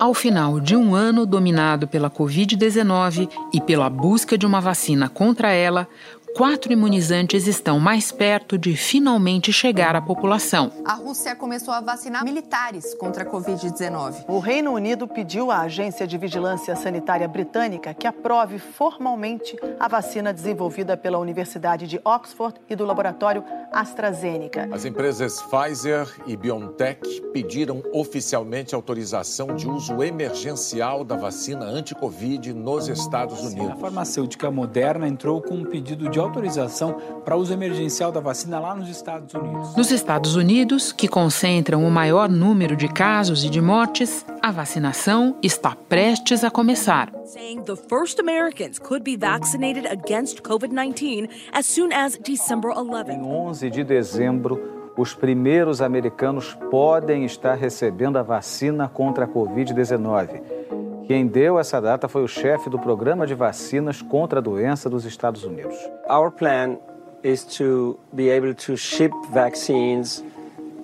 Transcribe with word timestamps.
Ao 0.00 0.12
final 0.12 0.58
de 0.58 0.74
um 0.74 0.94
ano 0.94 1.24
dominado 1.24 1.86
pela 1.86 2.10
Covid-19 2.10 3.28
e 3.52 3.60
pela 3.60 3.88
busca 3.88 4.36
de 4.36 4.44
uma 4.44 4.60
vacina 4.60 5.08
contra 5.08 5.52
ela, 5.52 5.88
quatro 6.34 6.72
imunizantes 6.72 7.46
estão 7.46 7.78
mais 7.78 8.10
perto 8.10 8.56
de 8.56 8.74
finalmente 8.74 9.52
chegar 9.52 9.94
à 9.94 10.00
população. 10.00 10.72
A 10.84 10.94
Rússia 10.94 11.36
começou 11.36 11.74
a 11.74 11.80
vacinar 11.80 12.24
militares 12.24 12.94
contra 12.94 13.22
a 13.22 13.26
Covid-19. 13.26 14.24
O 14.28 14.38
Reino 14.38 14.72
Unido 14.72 15.06
pediu 15.06 15.50
à 15.50 15.60
Agência 15.60 16.06
de 16.06 16.16
Vigilância 16.16 16.74
Sanitária 16.74 17.28
Britânica 17.28 17.92
que 17.92 18.06
aprove 18.06 18.58
formalmente 18.58 19.56
a 19.78 19.88
vacina 19.88 20.32
desenvolvida 20.32 20.96
pela 20.96 21.18
Universidade 21.18 21.86
de 21.86 22.00
Oxford 22.04 22.58
e 22.68 22.74
do 22.74 22.84
laboratório 22.84 23.44
AstraZeneca. 23.70 24.68
As 24.72 24.84
empresas 24.84 25.40
Pfizer 25.42 26.08
e 26.26 26.36
BioNTech 26.36 27.22
pediram 27.32 27.82
oficialmente 27.92 28.74
autorização 28.74 29.54
de 29.54 29.68
uso 29.68 30.02
emergencial 30.02 31.04
da 31.04 31.16
vacina 31.16 31.64
anti-Covid 31.64 32.52
nos 32.52 32.88
Estados 32.88 33.40
Unidos. 33.40 33.70
A 33.70 33.76
farmacêutica 33.76 34.50
Moderna 34.50 35.06
entrou 35.08 35.40
com 35.40 35.54
um 35.54 35.64
pedido 35.64 36.08
de 36.08 36.21
autorização 36.22 36.96
para 37.24 37.36
uso 37.36 37.52
emergencial 37.52 38.12
da 38.12 38.20
vacina 38.20 38.58
lá 38.58 38.74
nos 38.74 38.88
Estados 38.88 39.32
Unidos. 39.34 39.76
Nos 39.76 39.90
Estados 39.90 40.36
Unidos, 40.36 40.92
que 40.92 41.08
concentram 41.08 41.84
o 41.84 41.90
maior 41.90 42.28
número 42.28 42.76
de 42.76 42.88
casos 42.88 43.44
e 43.44 43.50
de 43.50 43.60
mortes, 43.60 44.24
a 44.40 44.50
vacinação 44.50 45.36
está 45.42 45.76
prestes 45.88 46.44
a 46.44 46.50
começar. 46.50 47.12
Saying 47.24 47.62
the 47.62 47.76
first 47.76 48.20
Americans 48.20 48.78
could 48.78 49.04
be 49.04 49.16
vaccinated 49.16 49.86
against 49.86 50.42
COVID-19 50.42 51.28
as 51.52 51.66
soon 51.66 51.92
as 51.92 52.18
December 52.18 52.72
11. 52.76 53.12
Em 53.12 53.22
11 53.22 53.70
de 53.70 53.84
dezembro, 53.84 54.60
os 54.96 55.14
primeiros 55.14 55.80
americanos 55.80 56.56
podem 56.70 57.24
estar 57.24 57.54
recebendo 57.54 58.18
a 58.18 58.22
vacina 58.22 58.88
contra 58.88 59.24
a 59.24 59.28
Covid-19. 59.28 60.61
Quem 61.06 61.26
deu 61.26 61.58
essa 61.58 61.80
data 61.80 62.08
foi 62.08 62.22
o 62.22 62.28
chefe 62.28 62.70
do 62.70 62.78
programa 62.78 63.26
de 63.26 63.34
vacinas 63.34 64.00
contra 64.00 64.38
a 64.38 64.42
doença 64.42 64.88
dos 64.88 65.04
Estados 65.04 65.44
Unidos. 65.44 65.76
Our 66.08 66.30
plan 66.30 66.78
is 67.22 67.44
to 67.56 67.98
be 68.12 68.30
able 68.30 68.54
to 68.54 68.76
ship 68.76 69.12
vaccines 69.32 70.24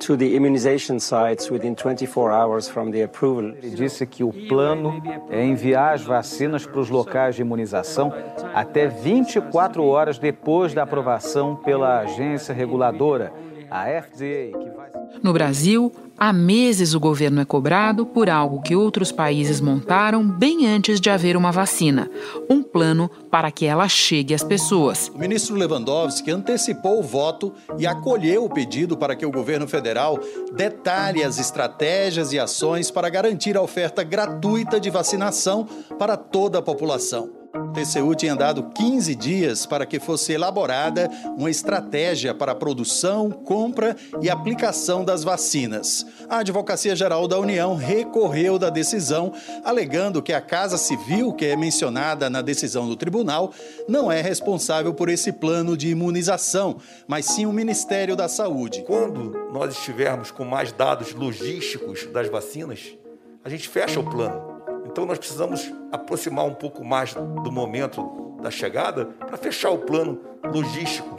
to 0.00 0.16
the 0.16 0.34
immunization 0.34 0.98
sites 0.98 1.50
within 1.50 1.74
24 1.74 2.30
hours 2.32 2.68
from 2.68 2.90
the 2.90 3.02
approval. 3.02 3.50
Ele 3.62 3.70
disse 3.70 4.06
que 4.06 4.22
o 4.22 4.32
plano 4.48 5.02
é 5.28 5.44
enviar 5.44 5.94
as 5.94 6.02
vacinas 6.02 6.66
para 6.66 6.80
os 6.80 6.88
locais 6.88 7.34
de 7.34 7.42
imunização 7.42 8.12
até 8.54 8.86
24 8.86 9.84
horas 9.84 10.18
depois 10.18 10.72
da 10.72 10.84
aprovação 10.84 11.56
pela 11.56 12.00
agência 12.00 12.54
reguladora, 12.54 13.32
a 13.70 13.86
FDA, 14.00 14.56
No 15.22 15.32
Brasil, 15.32 15.92
há 16.18 16.32
meses 16.32 16.94
o 16.94 17.00
governo 17.00 17.40
é 17.40 17.44
cobrado 17.44 18.04
por 18.04 18.28
algo 18.28 18.60
que 18.60 18.74
outros 18.74 19.12
países 19.12 19.60
montaram 19.60 20.26
bem 20.26 20.66
antes 20.66 21.00
de 21.00 21.08
haver 21.08 21.36
uma 21.36 21.52
vacina: 21.52 22.10
um 22.50 22.62
plano 22.62 23.10
para 23.30 23.50
que 23.50 23.64
ela 23.64 23.88
chegue 23.88 24.34
às 24.34 24.42
pessoas. 24.42 25.08
O 25.14 25.18
ministro 25.18 25.54
Lewandowski 25.54 26.30
antecipou 26.30 26.98
o 26.98 27.02
voto 27.02 27.52
e 27.78 27.86
acolheu 27.86 28.44
o 28.44 28.50
pedido 28.50 28.96
para 28.96 29.14
que 29.14 29.24
o 29.24 29.30
governo 29.30 29.68
federal 29.68 30.18
detalhe 30.54 31.22
as 31.22 31.38
estratégias 31.38 32.32
e 32.32 32.38
ações 32.38 32.90
para 32.90 33.08
garantir 33.08 33.56
a 33.56 33.62
oferta 33.62 34.02
gratuita 34.02 34.80
de 34.80 34.90
vacinação 34.90 35.66
para 35.98 36.16
toda 36.16 36.58
a 36.58 36.62
população. 36.62 37.37
O 37.54 37.72
TCU 37.72 38.14
tinha 38.14 38.36
dado 38.36 38.62
15 38.74 39.14
dias 39.14 39.64
para 39.64 39.86
que 39.86 39.98
fosse 39.98 40.32
elaborada 40.32 41.08
uma 41.36 41.50
estratégia 41.50 42.34
para 42.34 42.52
a 42.52 42.54
produção, 42.54 43.30
compra 43.30 43.96
e 44.20 44.28
aplicação 44.28 45.04
das 45.04 45.24
vacinas. 45.24 46.04
A 46.28 46.38
Advocacia 46.38 46.94
Geral 46.94 47.26
da 47.26 47.38
União 47.38 47.74
recorreu 47.74 48.58
da 48.58 48.68
decisão, 48.68 49.32
alegando 49.64 50.22
que 50.22 50.32
a 50.32 50.40
Casa 50.40 50.76
Civil, 50.76 51.32
que 51.32 51.46
é 51.46 51.56
mencionada 51.56 52.28
na 52.28 52.42
decisão 52.42 52.86
do 52.86 52.96
tribunal, 52.96 53.52
não 53.88 54.12
é 54.12 54.20
responsável 54.20 54.92
por 54.92 55.08
esse 55.08 55.32
plano 55.32 55.76
de 55.76 55.88
imunização, 55.88 56.76
mas 57.06 57.24
sim 57.26 57.46
o 57.46 57.52
Ministério 57.52 58.14
da 58.14 58.28
Saúde. 58.28 58.84
Quando 58.86 59.48
nós 59.52 59.74
estivermos 59.74 60.30
com 60.30 60.44
mais 60.44 60.70
dados 60.70 61.14
logísticos 61.14 62.06
das 62.12 62.28
vacinas, 62.28 62.94
a 63.42 63.48
gente 63.48 63.68
fecha 63.68 63.98
o 63.98 64.04
plano. 64.04 64.47
Então 64.90 65.04
nós 65.04 65.18
precisamos 65.18 65.72
aproximar 65.92 66.46
um 66.46 66.54
pouco 66.54 66.84
mais 66.84 67.14
do 67.14 67.52
momento 67.52 68.36
da 68.42 68.50
chegada 68.50 69.04
para 69.04 69.36
fechar 69.36 69.70
o 69.70 69.78
plano 69.78 70.18
logístico. 70.44 71.18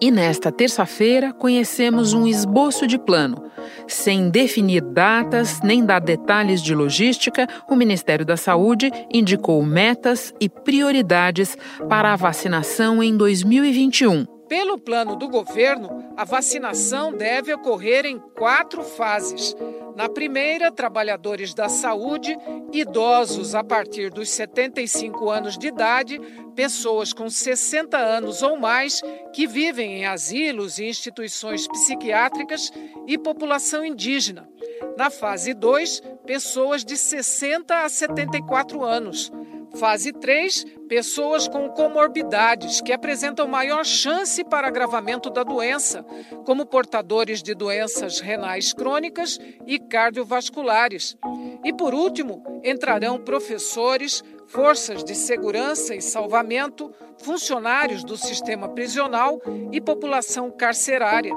E 0.00 0.10
nesta 0.10 0.52
terça-feira 0.52 1.32
conhecemos 1.32 2.12
um 2.12 2.26
esboço 2.26 2.86
de 2.86 2.98
plano. 2.98 3.50
Sem 3.88 4.30
definir 4.30 4.82
datas 4.82 5.60
nem 5.60 5.84
dar 5.84 6.00
detalhes 6.00 6.62
de 6.62 6.74
logística, 6.74 7.48
o 7.68 7.74
Ministério 7.74 8.24
da 8.24 8.36
Saúde 8.36 8.92
indicou 9.12 9.60
metas 9.64 10.32
e 10.40 10.48
prioridades 10.48 11.56
para 11.88 12.12
a 12.12 12.16
vacinação 12.16 13.02
em 13.02 13.16
2021. 13.16 14.37
Pelo 14.48 14.78
plano 14.78 15.14
do 15.14 15.28
governo, 15.28 16.12
a 16.16 16.24
vacinação 16.24 17.12
deve 17.12 17.52
ocorrer 17.52 18.06
em 18.06 18.18
quatro 18.18 18.82
fases. 18.82 19.54
Na 19.94 20.08
primeira, 20.08 20.72
trabalhadores 20.72 21.52
da 21.52 21.68
saúde, 21.68 22.36
idosos 22.72 23.54
a 23.54 23.62
partir 23.62 24.10
dos 24.10 24.30
75 24.30 25.28
anos 25.28 25.58
de 25.58 25.66
idade, 25.66 26.18
pessoas 26.54 27.12
com 27.12 27.28
60 27.28 27.98
anos 27.98 28.42
ou 28.42 28.56
mais 28.56 29.02
que 29.34 29.46
vivem 29.46 29.98
em 29.98 30.06
asilos 30.06 30.78
e 30.78 30.88
instituições 30.88 31.68
psiquiátricas 31.68 32.72
e 33.06 33.18
população 33.18 33.84
indígena. 33.84 34.48
Na 34.96 35.10
fase 35.10 35.52
2, 35.52 36.00
pessoas 36.24 36.84
de 36.84 36.96
60 36.96 37.84
a 37.84 37.88
74 37.88 38.82
anos. 38.82 39.30
Fase 39.78 40.12
3, 40.12 40.64
pessoas 40.88 41.46
com 41.46 41.68
comorbidades 41.68 42.80
que 42.80 42.92
apresentam 42.92 43.46
maior 43.46 43.84
chance 43.84 44.42
para 44.42 44.66
agravamento 44.66 45.30
da 45.30 45.44
doença, 45.44 46.04
como 46.44 46.66
portadores 46.66 47.42
de 47.42 47.54
doenças 47.54 48.18
renais 48.18 48.72
crônicas 48.72 49.38
e 49.66 49.78
cardiovasculares. 49.78 51.16
E 51.64 51.72
por 51.72 51.94
último, 51.94 52.42
entrarão 52.64 53.18
professores, 53.18 54.24
forças 54.48 55.04
de 55.04 55.14
segurança 55.14 55.94
e 55.94 56.02
salvamento, 56.02 56.90
funcionários 57.18 58.02
do 58.02 58.16
sistema 58.16 58.68
prisional 58.70 59.40
e 59.70 59.80
população 59.80 60.50
carcerária. 60.50 61.32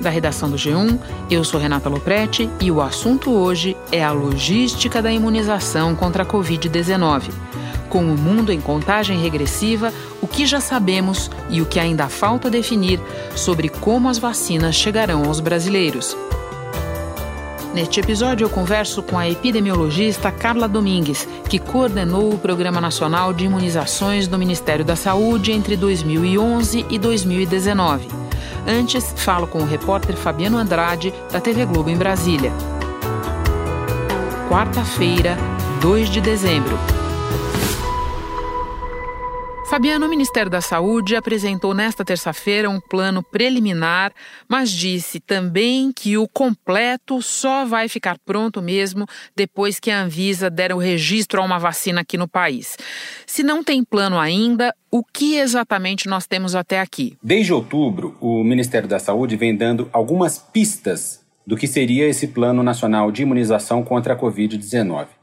Da 0.00 0.10
redação 0.10 0.50
do 0.50 0.56
G1, 0.56 0.98
eu 1.30 1.42
sou 1.42 1.58
Renata 1.58 1.88
Loprete 1.88 2.48
e 2.60 2.70
o 2.70 2.80
assunto 2.80 3.30
hoje 3.30 3.76
é 3.90 4.04
a 4.04 4.12
logística 4.12 5.00
da 5.00 5.10
imunização 5.10 5.94
contra 5.94 6.22
a 6.22 6.26
Covid-19. 6.26 7.30
Com 7.88 8.04
o 8.04 8.18
mundo 8.18 8.52
em 8.52 8.60
contagem 8.60 9.18
regressiva, 9.18 9.92
o 10.20 10.26
que 10.26 10.44
já 10.44 10.60
sabemos 10.60 11.30
e 11.48 11.62
o 11.62 11.66
que 11.66 11.80
ainda 11.80 12.08
falta 12.08 12.50
definir 12.50 13.00
sobre 13.34 13.68
como 13.68 14.08
as 14.08 14.18
vacinas 14.18 14.74
chegarão 14.74 15.24
aos 15.24 15.40
brasileiros. 15.40 16.16
Neste 17.72 18.00
episódio, 18.00 18.44
eu 18.44 18.50
converso 18.50 19.02
com 19.02 19.18
a 19.18 19.28
epidemiologista 19.28 20.30
Carla 20.30 20.66
Domingues, 20.66 21.28
que 21.48 21.58
coordenou 21.58 22.32
o 22.32 22.38
Programa 22.38 22.80
Nacional 22.80 23.34
de 23.34 23.44
Imunizações 23.44 24.26
do 24.26 24.38
Ministério 24.38 24.84
da 24.84 24.96
Saúde 24.96 25.52
entre 25.52 25.76
2011 25.76 26.86
e 26.88 26.98
2019. 26.98 28.25
Antes, 28.66 29.14
falo 29.16 29.46
com 29.46 29.58
o 29.58 29.66
repórter 29.66 30.16
Fabiano 30.16 30.58
Andrade, 30.58 31.14
da 31.30 31.40
TV 31.40 31.64
Globo 31.64 31.88
em 31.88 31.96
Brasília. 31.96 32.52
Quarta-feira, 34.48 35.36
2 35.80 36.08
de 36.08 36.20
dezembro. 36.20 36.95
Fabiano, 39.76 40.06
o 40.06 40.08
Ministério 40.08 40.50
da 40.50 40.62
Saúde 40.62 41.14
apresentou 41.14 41.74
nesta 41.74 42.02
terça-feira 42.02 42.70
um 42.70 42.80
plano 42.80 43.22
preliminar, 43.22 44.10
mas 44.48 44.70
disse 44.70 45.20
também 45.20 45.92
que 45.92 46.16
o 46.16 46.26
completo 46.26 47.20
só 47.20 47.66
vai 47.66 47.86
ficar 47.86 48.16
pronto 48.24 48.62
mesmo 48.62 49.04
depois 49.36 49.78
que 49.78 49.90
a 49.90 50.00
Anvisa 50.00 50.48
der 50.48 50.72
o 50.72 50.78
registro 50.78 51.42
a 51.42 51.44
uma 51.44 51.58
vacina 51.58 52.00
aqui 52.00 52.16
no 52.16 52.26
país. 52.26 52.78
Se 53.26 53.42
não 53.42 53.62
tem 53.62 53.84
plano 53.84 54.18
ainda, 54.18 54.74
o 54.90 55.04
que 55.04 55.36
exatamente 55.36 56.08
nós 56.08 56.26
temos 56.26 56.54
até 56.54 56.80
aqui? 56.80 57.18
Desde 57.22 57.52
outubro, 57.52 58.16
o 58.18 58.42
Ministério 58.42 58.88
da 58.88 58.98
Saúde 58.98 59.36
vem 59.36 59.54
dando 59.54 59.90
algumas 59.92 60.38
pistas 60.38 61.20
do 61.46 61.54
que 61.54 61.66
seria 61.66 62.08
esse 62.08 62.28
Plano 62.28 62.62
Nacional 62.62 63.12
de 63.12 63.20
Imunização 63.20 63.82
contra 63.82 64.14
a 64.14 64.18
Covid-19. 64.18 65.15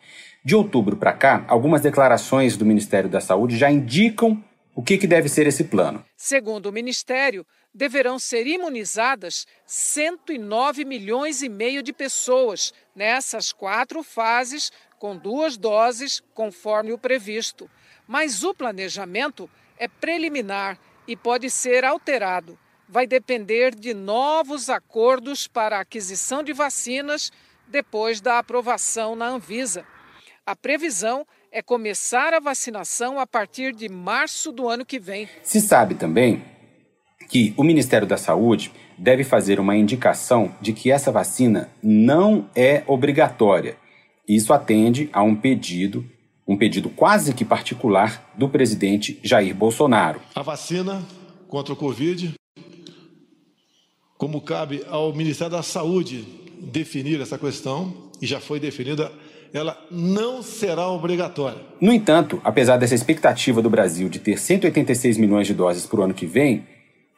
De 0.45 0.55
outubro 0.55 0.97
para 0.97 1.13
cá, 1.13 1.45
algumas 1.47 1.81
declarações 1.81 2.57
do 2.57 2.65
Ministério 2.65 3.09
da 3.09 3.21
Saúde 3.21 3.57
já 3.57 3.71
indicam 3.71 4.43
o 4.75 4.83
que, 4.83 4.97
que 4.97 5.07
deve 5.07 5.29
ser 5.29 5.47
esse 5.47 5.63
plano. 5.63 6.03
Segundo 6.17 6.65
o 6.65 6.71
Ministério, 6.71 7.45
deverão 7.73 8.19
ser 8.19 8.45
imunizadas 8.45 9.45
109 9.65 10.83
milhões 10.83 11.41
e 11.41 11.47
meio 11.47 11.81
de 11.81 11.93
pessoas 11.93 12.73
nessas 12.93 13.53
quatro 13.53 14.03
fases, 14.03 14.69
com 14.99 15.15
duas 15.15 15.55
doses, 15.55 16.21
conforme 16.33 16.91
o 16.91 16.97
previsto. 16.97 17.69
Mas 18.05 18.43
o 18.43 18.53
planejamento 18.53 19.49
é 19.77 19.87
preliminar 19.87 20.77
e 21.07 21.15
pode 21.15 21.49
ser 21.49 21.85
alterado. 21.85 22.59
vai 22.85 23.07
depender 23.07 23.73
de 23.73 23.93
novos 23.93 24.69
acordos 24.69 25.47
para 25.47 25.77
a 25.77 25.81
aquisição 25.81 26.43
de 26.43 26.53
vacinas 26.53 27.31
depois 27.67 28.21
da 28.21 28.37
aprovação 28.37 29.15
na 29.15 29.27
Anvisa. 29.29 29.83
A 30.45 30.57
previsão 30.57 31.25
é 31.53 31.61
começar 31.61 32.33
a 32.33 32.39
vacinação 32.41 33.17
a 33.17 33.25
partir 33.25 33.73
de 33.73 33.87
março 33.87 34.51
do 34.51 34.67
ano 34.67 34.85
que 34.85 34.99
vem. 34.99 35.29
Se 35.41 35.61
sabe 35.61 35.95
também 35.95 36.43
que 37.29 37.53
o 37.55 37.63
Ministério 37.63 38.05
da 38.05 38.17
Saúde 38.17 38.69
deve 38.97 39.23
fazer 39.23 39.57
uma 39.57 39.77
indicação 39.77 40.53
de 40.59 40.73
que 40.73 40.91
essa 40.91 41.13
vacina 41.13 41.71
não 41.81 42.49
é 42.53 42.83
obrigatória. 42.87 43.77
Isso 44.27 44.51
atende 44.51 45.09
a 45.13 45.23
um 45.23 45.33
pedido, 45.33 46.05
um 46.45 46.57
pedido 46.57 46.89
quase 46.89 47.33
que 47.33 47.45
particular 47.45 48.29
do 48.37 48.49
presidente 48.49 49.21
Jair 49.23 49.55
Bolsonaro. 49.55 50.19
A 50.35 50.41
vacina 50.41 51.01
contra 51.47 51.73
o 51.73 51.77
Covid, 51.77 52.33
como 54.17 54.41
cabe 54.41 54.83
ao 54.89 55.13
Ministério 55.13 55.53
da 55.53 55.63
Saúde 55.63 56.27
definir 56.59 57.21
essa 57.21 57.37
questão, 57.37 58.11
e 58.21 58.27
já 58.27 58.41
foi 58.41 58.59
definida, 58.59 59.09
ela 59.53 59.77
não 59.91 60.41
será 60.41 60.89
obrigatória. 60.89 61.61
No 61.79 61.93
entanto, 61.93 62.41
apesar 62.43 62.77
dessa 62.77 62.95
expectativa 62.95 63.61
do 63.61 63.69
Brasil 63.69 64.09
de 64.09 64.19
ter 64.19 64.39
186 64.39 65.17
milhões 65.17 65.45
de 65.45 65.53
doses 65.53 65.85
para 65.85 65.99
o 65.99 66.03
ano 66.03 66.13
que 66.13 66.25
vem, 66.25 66.65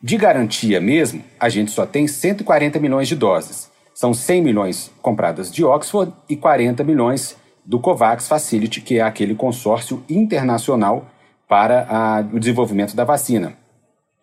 de 0.03 0.17
garantia 0.17 0.81
mesmo, 0.81 1.23
a 1.39 1.47
gente 1.47 1.71
só 1.71 1.85
tem 1.85 2.07
140 2.07 2.77
milhões 2.79 3.07
de 3.07 3.15
doses. 3.15 3.71
São 3.93 4.13
100 4.13 4.41
milhões 4.41 4.91
compradas 5.01 5.49
de 5.49 5.63
Oxford 5.63 6.11
e 6.29 6.35
40 6.35 6.83
milhões 6.83 7.37
do 7.65 7.79
COVAX 7.79 8.27
Facility, 8.27 8.81
que 8.81 8.99
é 8.99 9.01
aquele 9.01 9.33
consórcio 9.33 10.03
internacional 10.09 11.09
para 11.47 11.87
a, 11.89 12.19
o 12.33 12.39
desenvolvimento 12.39 12.95
da 12.95 13.05
vacina. 13.05 13.57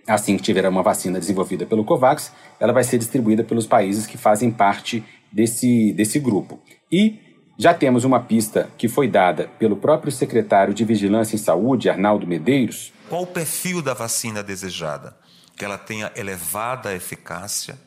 Assim 0.07 0.37
que 0.37 0.43
tiver 0.43 0.69
uma 0.69 0.83
vacina 0.83 1.19
desenvolvida 1.19 1.65
pelo 1.65 1.85
COVAX, 1.85 2.33
ela 2.61 2.73
vai 2.73 2.85
ser 2.85 2.99
distribuída 2.99 3.43
pelos 3.43 3.67
países 3.67 4.07
que 4.07 4.19
fazem 4.19 4.51
parte 4.51 5.03
desse, 5.33 5.93
desse 5.95 6.19
grupo. 6.19 6.61
E 6.91 7.32
já 7.63 7.73
temos 7.73 8.05
uma 8.05 8.21
pista 8.21 8.71
que 8.77 8.89
foi 8.89 9.09
dada 9.09 9.49
pelo 9.59 9.77
próprio 9.77 10.11
secretário 10.11 10.75
de 10.75 10.85
Vigilância 10.85 11.37
em 11.37 11.39
Saúde, 11.39 11.89
Arnaldo 11.89 12.27
Medeiros. 12.27 12.93
Qual 13.09 13.23
o 13.23 13.27
perfil 13.27 13.81
da 13.81 13.95
vacina 13.95 14.43
desejada? 14.43 15.23
que 15.57 15.65
ela 15.65 15.79
tenha 15.79 16.11
elevada 16.17 16.93
eficácia, 16.93 17.79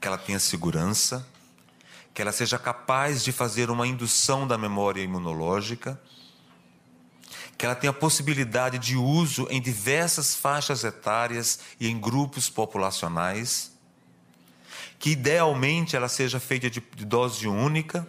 que 0.00 0.06
ela 0.06 0.18
tenha 0.18 0.38
segurança, 0.38 1.26
que 2.12 2.20
ela 2.20 2.32
seja 2.32 2.58
capaz 2.58 3.22
de 3.22 3.32
fazer 3.32 3.70
uma 3.70 3.86
indução 3.86 4.46
da 4.46 4.58
memória 4.58 5.00
imunológica, 5.00 6.00
que 7.56 7.64
ela 7.64 7.74
tenha 7.74 7.92
possibilidade 7.92 8.78
de 8.78 8.96
uso 8.96 9.46
em 9.50 9.60
diversas 9.60 10.34
faixas 10.34 10.82
etárias 10.82 11.60
e 11.78 11.88
em 11.88 11.98
grupos 11.98 12.50
populacionais, 12.50 13.72
que 14.98 15.10
idealmente 15.10 15.96
ela 15.96 16.08
seja 16.08 16.40
feita 16.40 16.68
de 16.68 16.80
dose 17.06 17.48
única, 17.48 18.06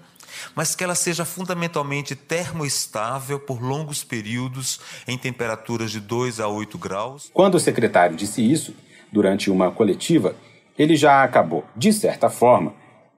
mas 0.56 0.75
que 0.75 0.83
ela 0.83 0.95
seja 0.95 1.25
fundamentalmente 1.25 2.16
termoestável 2.16 3.39
por 3.39 3.62
longos 3.62 4.04
períodos 4.04 4.80
em 5.07 5.18
temperaturas 5.18 5.92
de 5.92 6.00
2 6.00 6.39
a 6.39 6.48
8 6.48 6.78
graus. 6.78 7.30
Quando 7.33 7.56
o 7.56 7.60
secretário 7.60 8.16
disse 8.16 8.42
isso, 8.42 8.74
durante 9.12 9.50
uma 9.50 9.72
coletiva, 9.72 10.36
ele 10.78 10.95
já 10.95 11.24
acabou, 11.24 11.66
de 11.75 11.92
certa 11.92 12.30
forma, 12.30 12.74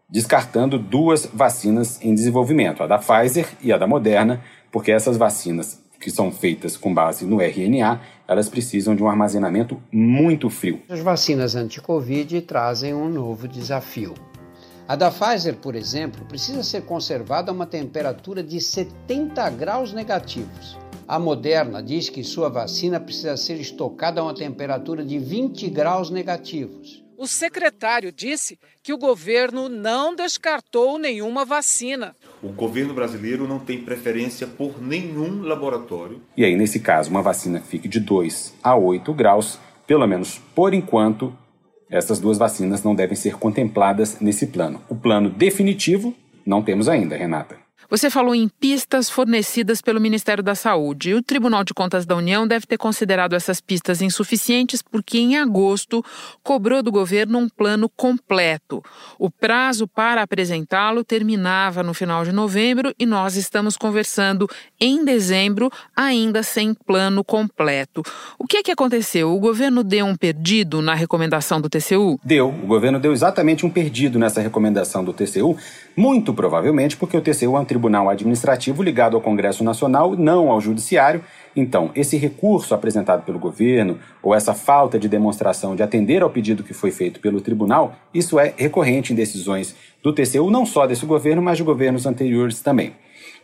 descartando 0.09 0.77
duas 0.77 1.25
vacinas 1.25 1.99
em 2.01 2.13
desenvolvimento, 2.13 2.83
a 2.83 2.87
da 2.87 2.97
Pfizer 2.97 3.47
e 3.61 3.71
a 3.71 3.77
da 3.77 3.87
Moderna, 3.87 4.43
porque 4.71 4.91
essas 4.91 5.17
vacinas 5.17 5.81
que 5.99 6.11
são 6.11 6.31
feitas 6.31 6.75
com 6.75 6.93
base 6.93 7.25
no 7.25 7.41
RNA, 7.41 8.01
elas 8.27 8.49
precisam 8.49 8.93
de 8.93 9.01
um 9.01 9.07
armazenamento 9.07 9.81
muito 9.89 10.49
frio. 10.49 10.81
As 10.89 10.99
vacinas 10.99 11.55
anti-Covid 11.55 12.41
trazem 12.41 12.93
um 12.93 13.07
novo 13.07 13.47
desafio. 13.47 14.13
A 14.85 14.97
da 14.97 15.09
Pfizer, 15.09 15.55
por 15.55 15.75
exemplo, 15.75 16.25
precisa 16.25 16.61
ser 16.61 16.81
conservada 16.81 17.49
a 17.49 17.53
uma 17.53 17.65
temperatura 17.65 18.43
de 18.43 18.59
70 18.59 19.49
graus 19.51 19.93
negativos. 19.93 20.77
A 21.07 21.17
Moderna 21.17 21.81
diz 21.81 22.09
que 22.09 22.21
sua 22.21 22.49
vacina 22.49 22.99
precisa 22.99 23.37
ser 23.37 23.61
estocada 23.61 24.19
a 24.19 24.25
uma 24.25 24.33
temperatura 24.33 25.03
de 25.03 25.17
20 25.17 25.69
graus 25.69 26.09
negativos. 26.09 27.01
O 27.17 27.25
secretário 27.25 28.11
disse 28.11 28.59
que 28.81 28.91
o 28.91 28.97
governo 28.97 29.69
não 29.69 30.13
descartou 30.13 30.99
nenhuma 30.99 31.45
vacina. 31.45 32.13
O 32.41 32.49
governo 32.49 32.93
brasileiro 32.93 33.47
não 33.47 33.59
tem 33.59 33.81
preferência 33.81 34.45
por 34.45 34.81
nenhum 34.81 35.43
laboratório. 35.43 36.21
E 36.35 36.43
aí, 36.43 36.57
nesse 36.57 36.81
caso, 36.81 37.09
uma 37.09 37.21
vacina 37.21 37.61
que 37.61 37.67
fique 37.67 37.87
de 37.87 38.01
2 38.01 38.55
a 38.61 38.75
8 38.75 39.13
graus, 39.13 39.57
pelo 39.87 40.05
menos 40.05 40.41
por 40.53 40.73
enquanto, 40.73 41.33
essas 41.93 42.19
duas 42.19 42.39
vacinas 42.39 42.83
não 42.83 42.95
devem 42.95 43.15
ser 43.15 43.37
contempladas 43.37 44.19
nesse 44.19 44.47
plano. 44.47 44.81
O 44.89 44.95
plano 44.95 45.29
definitivo 45.29 46.13
não 46.45 46.63
temos 46.63 46.89
ainda, 46.89 47.15
Renata. 47.15 47.62
Você 47.93 48.09
falou 48.09 48.33
em 48.33 48.47
pistas 48.47 49.07
fornecidas 49.07 49.79
pelo 49.79 50.01
Ministério 50.01 50.41
da 50.43 50.55
Saúde. 50.55 51.13
O 51.13 51.21
Tribunal 51.21 51.63
de 51.63 51.75
Contas 51.75 52.07
da 52.07 52.15
União 52.15 52.47
deve 52.47 52.65
ter 52.65 52.75
considerado 52.75 53.33
essas 53.35 53.61
pistas 53.61 54.01
insuficientes 54.01 54.81
porque, 54.81 55.19
em 55.19 55.37
agosto, 55.37 56.03
cobrou 56.41 56.81
do 56.81 56.91
governo 56.91 57.37
um 57.37 57.47
plano 57.47 57.87
completo. 57.87 58.81
O 59.19 59.29
prazo 59.29 59.87
para 59.87 60.23
apresentá-lo 60.23 61.03
terminava 61.03 61.83
no 61.83 61.93
final 61.93 62.25
de 62.25 62.31
novembro 62.31 62.91
e 62.97 63.05
nós 63.05 63.35
estamos 63.35 63.77
conversando 63.77 64.49
em 64.81 65.05
dezembro, 65.05 65.69
ainda 65.95 66.41
sem 66.41 66.73
plano 66.73 67.23
completo. 67.23 68.01
O 68.39 68.47
que 68.47 68.57
é 68.57 68.63
que 68.63 68.71
aconteceu? 68.71 69.31
O 69.31 69.39
governo 69.39 69.83
deu 69.83 70.07
um 70.07 70.15
perdido 70.15 70.81
na 70.81 70.95
recomendação 70.95 71.61
do 71.61 71.69
TCU? 71.69 72.19
Deu. 72.23 72.49
O 72.49 72.65
governo 72.65 72.99
deu 72.99 73.13
exatamente 73.13 73.67
um 73.67 73.69
perdido 73.69 74.17
nessa 74.17 74.41
recomendação 74.41 75.05
do 75.05 75.13
TCU, 75.13 75.55
muito 75.95 76.33
provavelmente 76.33 76.97
porque 76.97 77.15
o 77.15 77.21
TCU 77.21 77.55
é 77.55 77.59
um 77.59 77.63
tribunal 77.63 77.82
administrativo 78.09 78.83
ligado 78.83 79.15
ao 79.15 79.21
Congresso 79.21 79.63
Nacional, 79.63 80.15
não 80.15 80.51
ao 80.51 80.61
Judiciário. 80.61 81.23
Então, 81.55 81.91
esse 81.95 82.17
recurso 82.17 82.73
apresentado 82.73 83.23
pelo 83.23 83.39
governo, 83.39 83.99
ou 84.21 84.33
essa 84.33 84.53
falta 84.53 84.97
de 84.99 85.07
demonstração 85.07 85.75
de 85.75 85.83
atender 85.83 86.21
ao 86.21 86.29
pedido 86.29 86.63
que 86.63 86.73
foi 86.73 86.91
feito 86.91 87.19
pelo 87.19 87.41
tribunal, 87.41 87.95
isso 88.13 88.39
é 88.39 88.53
recorrente 88.55 89.13
em 89.13 89.15
decisões 89.15 89.75
do 90.01 90.13
TCU, 90.13 90.49
não 90.49 90.65
só 90.65 90.85
desse 90.85 91.05
governo, 91.05 91.41
mas 91.41 91.57
de 91.57 91.63
governos 91.63 92.05
anteriores 92.05 92.61
também. 92.61 92.93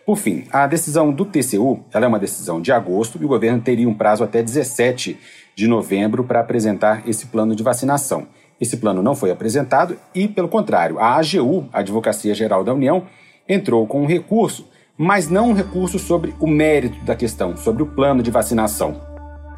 Por 0.05 0.17
fim, 0.17 0.45
a 0.51 0.65
decisão 0.65 1.11
do 1.11 1.23
TCU 1.23 1.83
é 1.93 2.07
uma 2.07 2.17
decisão 2.17 2.59
de 2.59 2.71
agosto 2.71 3.19
e 3.21 3.25
o 3.25 3.27
governo 3.27 3.61
teria 3.61 3.87
um 3.87 3.93
prazo 3.93 4.23
até 4.23 4.41
17 4.41 5.17
de 5.55 5.67
novembro 5.67 6.23
para 6.23 6.39
apresentar 6.39 7.07
esse 7.07 7.27
plano 7.27 7.55
de 7.55 7.61
vacinação. 7.61 8.27
Esse 8.59 8.77
plano 8.77 9.01
não 9.01 9.15
foi 9.15 9.31
apresentado 9.31 9.97
e, 10.13 10.27
pelo 10.27 10.49
contrário, 10.49 10.99
a 10.99 11.15
AGU, 11.15 11.69
a 11.71 11.79
Advocacia 11.79 12.33
Geral 12.33 12.63
da 12.63 12.73
União, 12.73 13.03
entrou 13.49 13.87
com 13.87 14.03
um 14.03 14.05
recurso, 14.05 14.67
mas 14.95 15.27
não 15.27 15.49
um 15.49 15.53
recurso 15.53 15.97
sobre 15.97 16.35
o 16.39 16.47
mérito 16.47 17.03
da 17.03 17.15
questão, 17.15 17.57
sobre 17.57 17.81
o 17.81 17.87
plano 17.87 18.21
de 18.21 18.29
vacinação, 18.29 19.01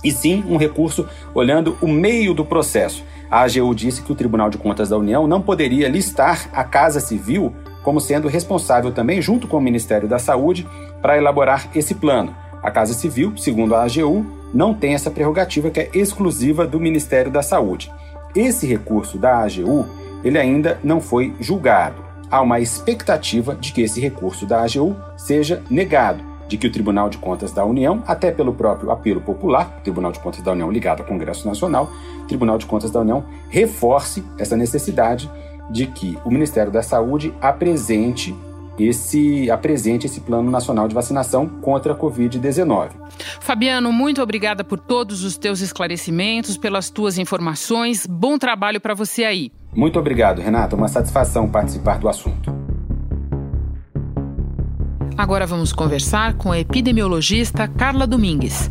e 0.04 0.12
sim 0.12 0.44
um 0.48 0.58
recurso 0.58 1.08
olhando 1.36 1.78
o 1.82 1.88
meio 1.88 2.34
do 2.34 2.46
processo. 2.46 3.04
A 3.30 3.42
AGU 3.42 3.76
disse 3.76 4.02
que 4.02 4.12
o 4.12 4.16
Tribunal 4.16 4.50
de 4.50 4.58
Contas 4.58 4.90
da 4.90 4.98
União 4.98 5.28
não 5.28 5.42
poderia 5.42 5.88
listar 5.88 6.50
a 6.54 6.64
Casa 6.64 7.00
Civil 7.00 7.54
como 7.84 8.00
sendo 8.00 8.28
responsável 8.28 8.92
também, 8.92 9.22
junto 9.22 9.48
com 9.48 9.58
o 9.58 9.62
Ministério 9.62 10.08
da 10.08 10.20
Saúde, 10.20 10.68
para 11.02 11.18
elaborar 11.18 11.70
esse 11.74 11.96
plano. 11.96 12.36
A 12.62 12.70
Casa 12.70 12.94
Civil, 12.94 13.34
segundo 13.38 13.74
a 13.74 13.84
AGU, 13.84 14.26
não 14.54 14.74
tem 14.74 14.94
essa 14.94 15.10
prerrogativa 15.10 15.70
que 15.70 15.80
é 15.80 15.90
exclusiva 15.94 16.68
do 16.68 16.80
Ministério 16.80 17.32
da 17.32 17.42
Saúde. 17.42 17.92
Esse 18.36 18.68
recurso 18.68 19.18
da 19.18 19.40
AGU, 19.40 19.88
ele 20.24 20.38
ainda 20.38 20.80
não 20.84 21.02
foi 21.02 21.34
julgado. 21.40 22.11
Há 22.32 22.42
uma 22.42 22.62
expectativa 22.62 23.54
de 23.54 23.74
que 23.74 23.82
esse 23.82 24.00
recurso 24.00 24.46
da 24.46 24.64
AGU 24.64 24.96
seja 25.18 25.62
negado, 25.70 26.24
de 26.48 26.58
que 26.58 26.66
o 26.66 26.72
Tribunal 26.72 27.10
de 27.10 27.18
Contas 27.18 27.52
da 27.52 27.66
União, 27.66 28.02
até 28.08 28.32
pelo 28.32 28.54
próprio 28.54 28.90
apelo 28.90 29.20
popular, 29.20 29.82
Tribunal 29.84 30.14
de 30.14 30.20
Contas 30.20 30.42
da 30.42 30.54
União 30.54 30.72
ligado 30.72 31.02
ao 31.02 31.06
Congresso 31.06 31.46
Nacional, 31.46 31.92
Tribunal 32.30 32.58
de 32.58 32.66
Contas 32.66 32.90
da 32.90 33.02
União 33.02 33.26
reforce 33.50 34.24
essa 34.40 34.56
necessidade 34.56 35.30
de 35.70 35.88
que 35.88 36.18
o 36.24 36.32
Ministério 36.32 36.72
da 36.72 36.82
Saúde 36.82 37.34
apresente 37.42 38.34
esse 38.80 39.52
apresente 39.52 40.08
esse 40.08 40.22
plano 40.22 40.50
nacional 40.50 40.88
de 40.88 40.96
vacinação 40.96 41.48
contra 41.48 41.94
a 41.94 41.96
Covid-19. 41.96 42.92
Fabiano, 43.40 43.92
muito 43.92 44.22
obrigada 44.22 44.64
por 44.64 44.80
todos 44.80 45.24
os 45.24 45.38
teus 45.38 45.60
esclarecimentos, 45.60 46.58
pelas 46.58 46.90
tuas 46.90 47.18
informações. 47.18 48.08
Bom 48.08 48.38
trabalho 48.38 48.80
para 48.80 48.94
você 48.94 49.24
aí. 49.24 49.52
Muito 49.74 49.98
obrigado, 49.98 50.40
Renata. 50.40 50.76
Uma 50.76 50.88
satisfação 50.88 51.50
participar 51.50 51.98
do 52.00 52.10
assunto. 52.10 52.54
Agora 55.18 55.46
vamos 55.46 55.72
conversar 55.72 56.34
com 56.34 56.52
a 56.52 56.60
epidemiologista 56.60 57.68
Carla 57.68 58.08
Domingues. 58.08 58.70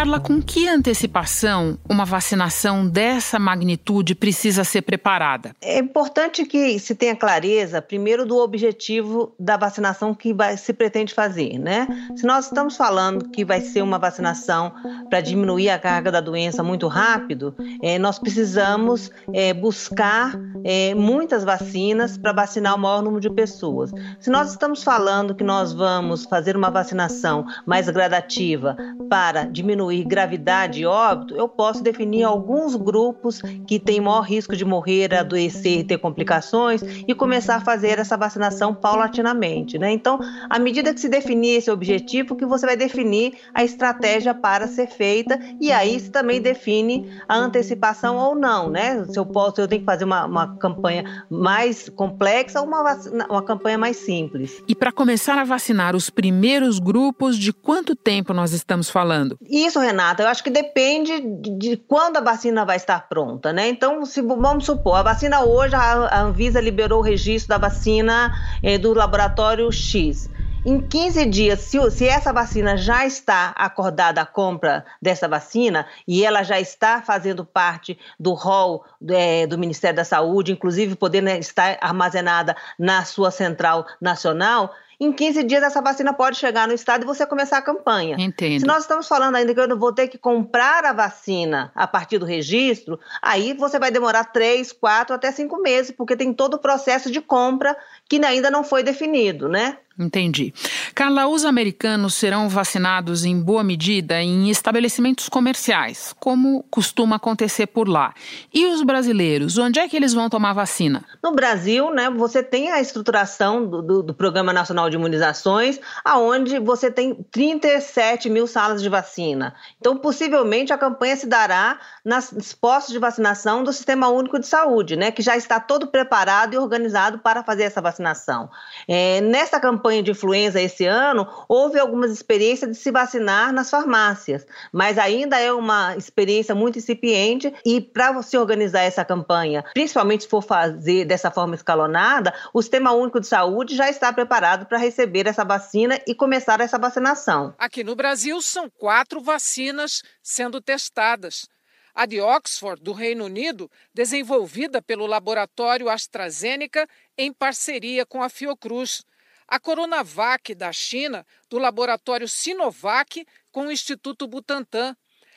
Carla, 0.00 0.18
com 0.18 0.40
que 0.40 0.66
antecipação 0.66 1.78
uma 1.86 2.06
vacinação 2.06 2.88
dessa 2.88 3.38
magnitude 3.38 4.14
precisa 4.14 4.64
ser 4.64 4.80
preparada? 4.80 5.54
É 5.60 5.78
importante 5.78 6.46
que 6.46 6.78
se 6.78 6.94
tenha 6.94 7.14
clareza, 7.14 7.82
primeiro, 7.82 8.24
do 8.24 8.38
objetivo 8.38 9.34
da 9.38 9.58
vacinação 9.58 10.14
que 10.14 10.32
vai, 10.32 10.56
se 10.56 10.72
pretende 10.72 11.12
fazer, 11.12 11.58
né? 11.58 11.86
Se 12.16 12.24
nós 12.24 12.46
estamos 12.46 12.78
falando 12.78 13.28
que 13.28 13.44
vai 13.44 13.60
ser 13.60 13.82
uma 13.82 13.98
vacinação 13.98 14.72
para 15.10 15.20
diminuir 15.20 15.68
a 15.68 15.78
carga 15.78 16.10
da 16.10 16.22
doença 16.22 16.62
muito 16.62 16.88
rápido, 16.88 17.54
é, 17.82 17.98
nós 17.98 18.18
precisamos 18.18 19.10
é, 19.34 19.52
buscar 19.52 20.32
é, 20.64 20.94
muitas 20.94 21.44
vacinas 21.44 22.16
para 22.16 22.32
vacinar 22.32 22.74
o 22.74 22.78
maior 22.78 23.02
número 23.02 23.20
de 23.20 23.28
pessoas. 23.28 23.90
Se 24.18 24.30
nós 24.30 24.50
estamos 24.50 24.82
falando 24.82 25.34
que 25.34 25.44
nós 25.44 25.74
vamos 25.74 26.24
fazer 26.24 26.56
uma 26.56 26.70
vacinação 26.70 27.44
mais 27.66 27.90
gradativa 27.90 28.74
para 29.10 29.44
diminuir 29.44 29.89
gravidade 30.04 30.82
e 30.82 30.86
óbito, 30.86 31.34
eu 31.34 31.48
posso 31.48 31.82
definir 31.82 32.24
alguns 32.24 32.74
grupos 32.76 33.40
que 33.66 33.78
têm 33.78 34.00
maior 34.00 34.22
risco 34.22 34.56
de 34.56 34.64
morrer, 34.64 35.14
adoecer 35.14 35.80
e 35.80 35.84
ter 35.84 35.98
complicações 35.98 36.82
e 37.06 37.14
começar 37.14 37.56
a 37.56 37.60
fazer 37.60 37.98
essa 37.98 38.16
vacinação 38.16 38.74
paulatinamente. 38.74 39.78
Né? 39.78 39.92
Então, 39.92 40.18
à 40.48 40.58
medida 40.58 40.94
que 40.94 41.00
se 41.00 41.08
definir 41.08 41.56
esse 41.56 41.70
objetivo, 41.70 42.36
que 42.36 42.46
você 42.46 42.66
vai 42.66 42.76
definir 42.76 43.34
a 43.54 43.64
estratégia 43.64 44.34
para 44.34 44.66
ser 44.66 44.88
feita 44.88 45.38
e 45.60 45.72
aí 45.72 45.98
se 45.98 46.10
também 46.10 46.40
define 46.40 47.10
a 47.28 47.36
antecipação 47.36 48.16
ou 48.16 48.34
não, 48.34 48.70
né? 48.70 49.04
Se 49.04 49.18
eu 49.18 49.26
posso, 49.26 49.60
eu 49.60 49.68
tenho 49.68 49.80
que 49.80 49.86
fazer 49.86 50.04
uma, 50.04 50.26
uma 50.26 50.56
campanha 50.56 51.24
mais 51.30 51.88
complexa 51.88 52.60
ou 52.60 52.66
uma, 52.66 52.82
vacina, 52.82 53.26
uma 53.28 53.42
campanha 53.42 53.78
mais 53.78 53.96
simples. 53.96 54.62
E 54.68 54.74
para 54.74 54.92
começar 54.92 55.38
a 55.38 55.44
vacinar 55.44 55.96
os 55.96 56.10
primeiros 56.10 56.78
grupos, 56.78 57.36
de 57.36 57.52
quanto 57.52 57.94
tempo 57.94 58.32
nós 58.32 58.52
estamos 58.52 58.90
falando? 58.90 59.36
Isso, 59.48 59.79
Renata, 59.80 60.22
eu 60.22 60.28
acho 60.28 60.44
que 60.44 60.50
depende 60.50 61.20
de 61.20 61.76
quando 61.76 62.18
a 62.18 62.20
vacina 62.20 62.64
vai 62.64 62.76
estar 62.76 63.08
pronta, 63.08 63.52
né? 63.52 63.68
Então, 63.68 64.04
se 64.06 64.20
vamos 64.22 64.64
supor, 64.64 64.96
a 64.96 65.02
vacina 65.02 65.42
hoje, 65.42 65.74
a 65.74 66.20
Anvisa 66.22 66.60
liberou 66.60 67.00
o 67.00 67.02
registro 67.02 67.48
da 67.48 67.58
vacina 67.58 68.32
eh, 68.62 68.78
do 68.78 68.94
laboratório 68.94 69.70
X. 69.72 70.30
Em 70.64 70.78
15 70.78 71.24
dias, 71.24 71.60
se, 71.60 71.90
se, 71.90 72.06
essa 72.06 72.34
vacina 72.34 72.76
já 72.76 73.06
está 73.06 73.54
acordada 73.56 74.20
a 74.20 74.26
compra 74.26 74.84
dessa 75.00 75.26
vacina 75.26 75.86
e 76.06 76.22
ela 76.22 76.42
já 76.42 76.60
está 76.60 77.00
fazendo 77.00 77.46
parte 77.46 77.98
do 78.18 78.34
rol 78.34 78.84
é, 79.08 79.46
do 79.46 79.56
Ministério 79.56 79.96
da 79.96 80.04
Saúde, 80.04 80.52
inclusive 80.52 80.96
podendo 80.96 81.30
estar 81.30 81.78
armazenada 81.80 82.54
na 82.78 83.06
sua 83.06 83.30
central 83.30 83.86
nacional, 83.98 84.74
em 85.00 85.10
15 85.10 85.44
dias 85.44 85.62
essa 85.62 85.80
vacina 85.80 86.12
pode 86.12 86.36
chegar 86.36 86.68
no 86.68 86.74
estado 86.74 87.04
e 87.04 87.06
você 87.06 87.24
começar 87.24 87.56
a 87.56 87.62
campanha. 87.62 88.16
Entendo. 88.18 88.60
Se 88.60 88.66
nós 88.66 88.82
estamos 88.82 89.08
falando 89.08 89.34
ainda 89.34 89.54
que 89.54 89.58
eu 89.58 89.66
não 89.66 89.78
vou 89.78 89.94
ter 89.94 90.08
que 90.08 90.18
comprar 90.18 90.84
a 90.84 90.92
vacina 90.92 91.72
a 91.74 91.86
partir 91.86 92.18
do 92.18 92.26
registro, 92.26 93.00
aí 93.22 93.54
você 93.54 93.78
vai 93.78 93.90
demorar 93.90 94.24
3, 94.24 94.72
4 94.72 95.14
até 95.14 95.32
5 95.32 95.56
meses, 95.62 95.90
porque 95.90 96.14
tem 96.14 96.34
todo 96.34 96.54
o 96.54 96.58
processo 96.58 97.10
de 97.10 97.22
compra 97.22 97.74
que 98.06 98.22
ainda 98.22 98.50
não 98.50 98.62
foi 98.62 98.82
definido, 98.82 99.48
né? 99.48 99.78
Entendi. 100.00 100.54
Carla, 100.94 101.26
os 101.26 101.44
americanos 101.44 102.14
serão 102.14 102.48
vacinados 102.48 103.26
em 103.26 103.38
boa 103.38 103.62
medida 103.62 104.22
em 104.22 104.48
estabelecimentos 104.48 105.28
comerciais, 105.28 106.14
como 106.18 106.64
costuma 106.70 107.16
acontecer 107.16 107.66
por 107.66 107.86
lá. 107.86 108.14
E 108.52 108.64
os 108.66 108.82
brasileiros, 108.82 109.58
onde 109.58 109.78
é 109.78 109.86
que 109.86 109.94
eles 109.94 110.14
vão 110.14 110.30
tomar 110.30 110.54
vacina? 110.54 111.04
No 111.22 111.32
Brasil, 111.32 111.92
né, 111.92 112.08
você 112.08 112.42
tem 112.42 112.70
a 112.70 112.80
estruturação 112.80 113.66
do, 113.66 113.82
do, 113.82 114.02
do 114.02 114.14
Programa 114.14 114.54
Nacional 114.54 114.88
de 114.88 114.96
Imunizações, 114.96 115.78
aonde 116.02 116.58
você 116.58 116.90
tem 116.90 117.14
37 117.30 118.30
mil 118.30 118.46
salas 118.46 118.80
de 118.80 118.88
vacina. 118.88 119.54
Então, 119.78 119.98
possivelmente, 119.98 120.72
a 120.72 120.78
campanha 120.78 121.16
se 121.16 121.26
dará 121.26 121.78
nas 122.02 122.32
postos 122.58 122.94
de 122.94 122.98
vacinação 122.98 123.62
do 123.62 123.72
Sistema 123.72 124.08
Único 124.08 124.38
de 124.38 124.46
Saúde, 124.46 124.96
né, 124.96 125.10
que 125.10 125.20
já 125.20 125.36
está 125.36 125.60
todo 125.60 125.88
preparado 125.88 126.54
e 126.54 126.58
organizado 126.58 127.18
para 127.18 127.44
fazer 127.44 127.64
essa 127.64 127.82
vacinação. 127.82 128.48
É, 128.88 129.20
nessa 129.20 129.60
campanha, 129.60 129.89
campanha 129.90 130.02
de 130.04 130.10
influenza 130.12 130.60
esse 130.60 130.86
ano, 130.86 131.26
houve 131.48 131.78
algumas 131.78 132.12
experiências 132.12 132.70
de 132.70 132.76
se 132.76 132.92
vacinar 132.92 133.52
nas 133.52 133.68
farmácias, 133.68 134.46
mas 134.72 134.98
ainda 134.98 135.38
é 135.38 135.52
uma 135.52 135.96
experiência 135.96 136.54
muito 136.54 136.78
incipiente 136.78 137.52
e 137.64 137.80
para 137.80 138.12
você 138.12 138.38
organizar 138.38 138.82
essa 138.82 139.04
campanha, 139.04 139.64
principalmente 139.74 140.22
se 140.22 140.28
for 140.28 140.42
fazer 140.42 141.04
dessa 141.04 141.30
forma 141.30 141.56
escalonada, 141.56 142.32
o 142.54 142.62
Sistema 142.62 142.92
Único 142.92 143.20
de 143.20 143.26
Saúde 143.26 143.74
já 143.74 143.90
está 143.90 144.12
preparado 144.12 144.66
para 144.66 144.78
receber 144.78 145.26
essa 145.26 145.44
vacina 145.44 146.00
e 146.06 146.14
começar 146.14 146.60
essa 146.60 146.78
vacinação. 146.78 147.52
Aqui 147.58 147.82
no 147.82 147.96
Brasil 147.96 148.40
são 148.40 148.70
quatro 148.70 149.20
vacinas 149.20 150.02
sendo 150.22 150.60
testadas. 150.60 151.48
A 151.92 152.06
de 152.06 152.20
Oxford, 152.20 152.80
do 152.80 152.92
Reino 152.92 153.24
Unido, 153.24 153.68
desenvolvida 153.92 154.80
pelo 154.80 155.06
laboratório 155.06 155.88
AstraZeneca 155.88 156.86
em 157.18 157.32
parceria 157.32 158.06
com 158.06 158.22
a 158.22 158.28
Fiocruz 158.28 159.02
a 159.50 159.58
Coronavac 159.58 160.54
da 160.54 160.72
China, 160.72 161.26
do 161.50 161.58
laboratório 161.58 162.28
Sinovac, 162.28 163.26
com 163.50 163.66
o 163.66 163.72
Instituto 163.72 164.28
Butantan, 164.28 164.94